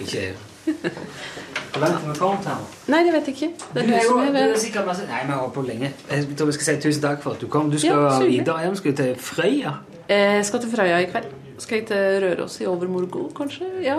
[0.00, 0.34] Ikke
[1.72, 2.62] Hvor langt har vi kommet her?
[2.92, 3.48] Nei, det vet jeg ikke.
[3.74, 5.54] Det er Du du er jo er du er sikkert masse Nei, vi har holdt
[5.54, 5.90] på lenge.
[6.10, 7.70] Jeg tror vi skal si tusen takk for at du kom.
[7.72, 8.76] Du skal Ja, videre hjem.
[8.80, 9.72] Skal du til Frøya?
[10.08, 11.26] Jeg Eh, skal til Frøya i kveld.
[11.58, 13.66] Skal jeg til Røros i overmorgen, kanskje?
[13.84, 13.96] Ja,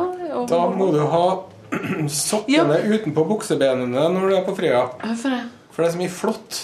[0.50, 1.24] Da må du ha
[2.10, 4.84] sokkene utenpå buksebenene når du er på Frøya.
[5.04, 5.42] Hvorfor det?
[5.72, 6.60] For det er så mye flott.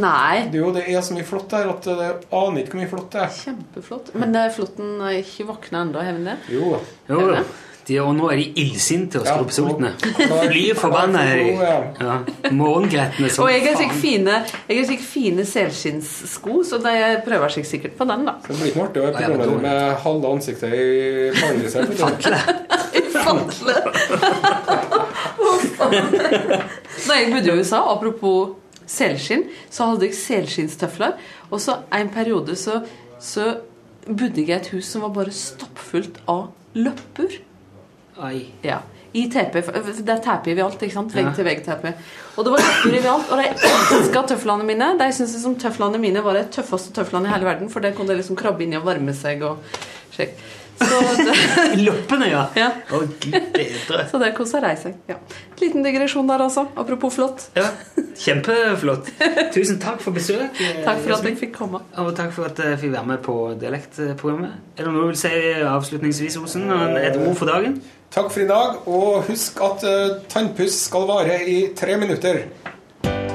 [0.00, 0.48] Nei.
[0.52, 3.08] Det, jo, det er så mye flott der at jeg aner ikke hvor mye flott
[3.14, 3.32] det er.
[3.40, 4.12] Kjempeflott.
[4.14, 6.36] Men det er flåtten er ikke våkna ennå, har den det?
[6.50, 6.76] Jo,
[7.10, 7.44] jo.
[7.88, 9.90] De, og nå er de illsinte og Ja, strupesultne.
[10.30, 11.22] og- Blir forbanna.
[11.36, 11.78] Ja.
[12.00, 12.18] Ja.
[12.50, 16.94] Morgengretne som Og jeg har sikkert fine, fine selskinnssko, så de
[17.26, 18.32] prøver seg sikkert på den, da.
[18.46, 21.68] Det blir ikke artig å være på rommet med halve ansiktet i vet du.
[27.00, 28.56] Da jeg bodde i USA, apropos
[28.90, 31.12] selskinn, så hadde jeg selskinnstøfler.
[31.50, 32.80] Og så en periode så,
[33.22, 33.52] så
[34.06, 37.38] bodde jeg i et hus som var bare stappfullt av løpper.
[38.20, 38.46] Ai.
[38.62, 38.80] Ja.
[39.12, 40.78] I for- for Det er teppe alt.
[40.82, 41.14] ikke sant?
[41.14, 41.22] Ja.
[41.24, 41.94] Vegg-til-vegg-teppe.
[42.38, 43.48] Og det var tøfler i alt, Og de
[43.96, 44.92] elska tøflene mine.
[44.98, 48.08] De syntes liksom tøflene mine var de tøffeste tøflene i hele verden, for der kunne
[48.08, 49.58] de liksom krabbe inn i og varme seg og
[50.14, 50.34] sjekke.
[51.76, 52.46] Loppene, ja.
[52.56, 52.70] ja.
[52.92, 53.02] Oh.
[54.10, 54.94] Så der kosa de seg.
[55.10, 55.16] Ja.
[55.60, 56.68] Liten digresjon der, altså.
[56.76, 57.48] Apropos flott.
[57.56, 57.66] Ja,
[58.16, 59.10] Kjempeflott.
[59.52, 60.54] Tusen takk for besøk.
[60.86, 61.82] Takk for at jeg fikk komme.
[61.98, 64.52] Og takk for at jeg fikk være med på Dialektprogrammet.
[64.78, 65.30] Er det noe du vil si
[65.66, 66.70] avslutningsvis, Osen?
[67.00, 67.80] Et ord for dagen?
[68.10, 72.40] Takk for i dag, og husk at uh, tannpuss skal vare i tre minutter.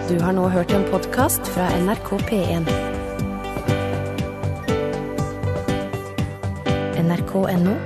[0.09, 2.67] Du har nå hørt en podkast fra NRK P1.
[7.05, 7.77] nrk.no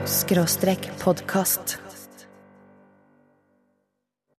[1.03, 1.77] podkast.